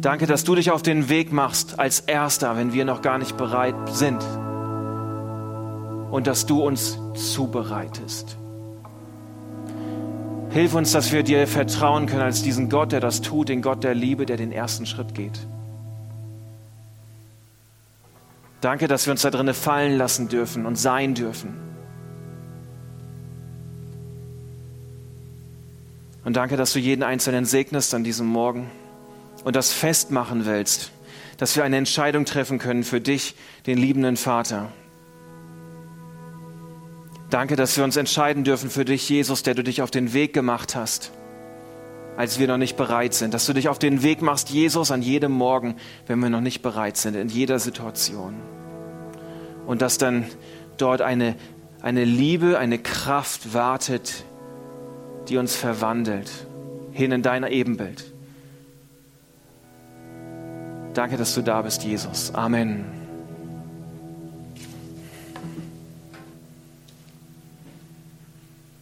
Danke, 0.00 0.26
dass 0.26 0.44
du 0.44 0.54
dich 0.54 0.70
auf 0.70 0.82
den 0.82 1.08
Weg 1.08 1.32
machst 1.32 1.78
als 1.78 2.00
Erster, 2.00 2.56
wenn 2.56 2.74
wir 2.74 2.84
noch 2.84 3.00
gar 3.00 3.18
nicht 3.18 3.36
bereit 3.36 3.74
sind. 3.90 4.22
Und 6.10 6.26
dass 6.26 6.44
du 6.44 6.62
uns 6.62 6.98
zubereitest. 7.14 8.36
Hilf 10.54 10.72
uns, 10.74 10.92
dass 10.92 11.10
wir 11.10 11.24
dir 11.24 11.48
vertrauen 11.48 12.06
können 12.06 12.22
als 12.22 12.44
diesen 12.44 12.70
Gott, 12.70 12.92
der 12.92 13.00
das 13.00 13.20
tut, 13.20 13.48
den 13.48 13.60
Gott 13.60 13.82
der 13.82 13.92
Liebe, 13.92 14.24
der 14.24 14.36
den 14.36 14.52
ersten 14.52 14.86
Schritt 14.86 15.12
geht. 15.12 15.48
Danke, 18.60 18.86
dass 18.86 19.04
wir 19.04 19.10
uns 19.10 19.22
da 19.22 19.30
drinnen 19.30 19.52
fallen 19.52 19.98
lassen 19.98 20.28
dürfen 20.28 20.64
und 20.64 20.76
sein 20.76 21.16
dürfen. 21.16 21.56
Und 26.22 26.36
danke, 26.36 26.56
dass 26.56 26.72
du 26.72 26.78
jeden 26.78 27.02
Einzelnen 27.02 27.46
segnest 27.46 27.92
an 27.92 28.04
diesem 28.04 28.28
Morgen 28.28 28.70
und 29.42 29.56
das 29.56 29.72
festmachen 29.72 30.46
willst, 30.46 30.92
dass 31.36 31.56
wir 31.56 31.64
eine 31.64 31.78
Entscheidung 31.78 32.26
treffen 32.26 32.60
können 32.60 32.84
für 32.84 33.00
dich, 33.00 33.34
den 33.66 33.76
liebenden 33.76 34.16
Vater. 34.16 34.70
Danke, 37.34 37.56
dass 37.56 37.76
wir 37.76 37.82
uns 37.82 37.96
entscheiden 37.96 38.44
dürfen 38.44 38.70
für 38.70 38.84
dich, 38.84 39.08
Jesus, 39.08 39.42
der 39.42 39.54
du 39.54 39.64
dich 39.64 39.82
auf 39.82 39.90
den 39.90 40.12
Weg 40.12 40.32
gemacht 40.32 40.76
hast, 40.76 41.10
als 42.16 42.38
wir 42.38 42.46
noch 42.46 42.58
nicht 42.58 42.76
bereit 42.76 43.12
sind. 43.12 43.34
Dass 43.34 43.44
du 43.44 43.52
dich 43.52 43.68
auf 43.68 43.80
den 43.80 44.04
Weg 44.04 44.22
machst, 44.22 44.50
Jesus, 44.50 44.92
an 44.92 45.02
jedem 45.02 45.32
Morgen, 45.32 45.74
wenn 46.06 46.20
wir 46.20 46.30
noch 46.30 46.40
nicht 46.40 46.62
bereit 46.62 46.96
sind, 46.96 47.16
in 47.16 47.28
jeder 47.28 47.58
Situation. 47.58 48.36
Und 49.66 49.82
dass 49.82 49.98
dann 49.98 50.26
dort 50.76 51.02
eine, 51.02 51.34
eine 51.82 52.04
Liebe, 52.04 52.56
eine 52.56 52.78
Kraft 52.78 53.52
wartet, 53.52 54.22
die 55.28 55.36
uns 55.36 55.56
verwandelt 55.56 56.30
hin 56.92 57.10
in 57.10 57.22
dein 57.22 57.42
Ebenbild. 57.42 58.14
Danke, 60.92 61.16
dass 61.16 61.34
du 61.34 61.42
da 61.42 61.62
bist, 61.62 61.82
Jesus. 61.82 62.32
Amen. 62.32 63.03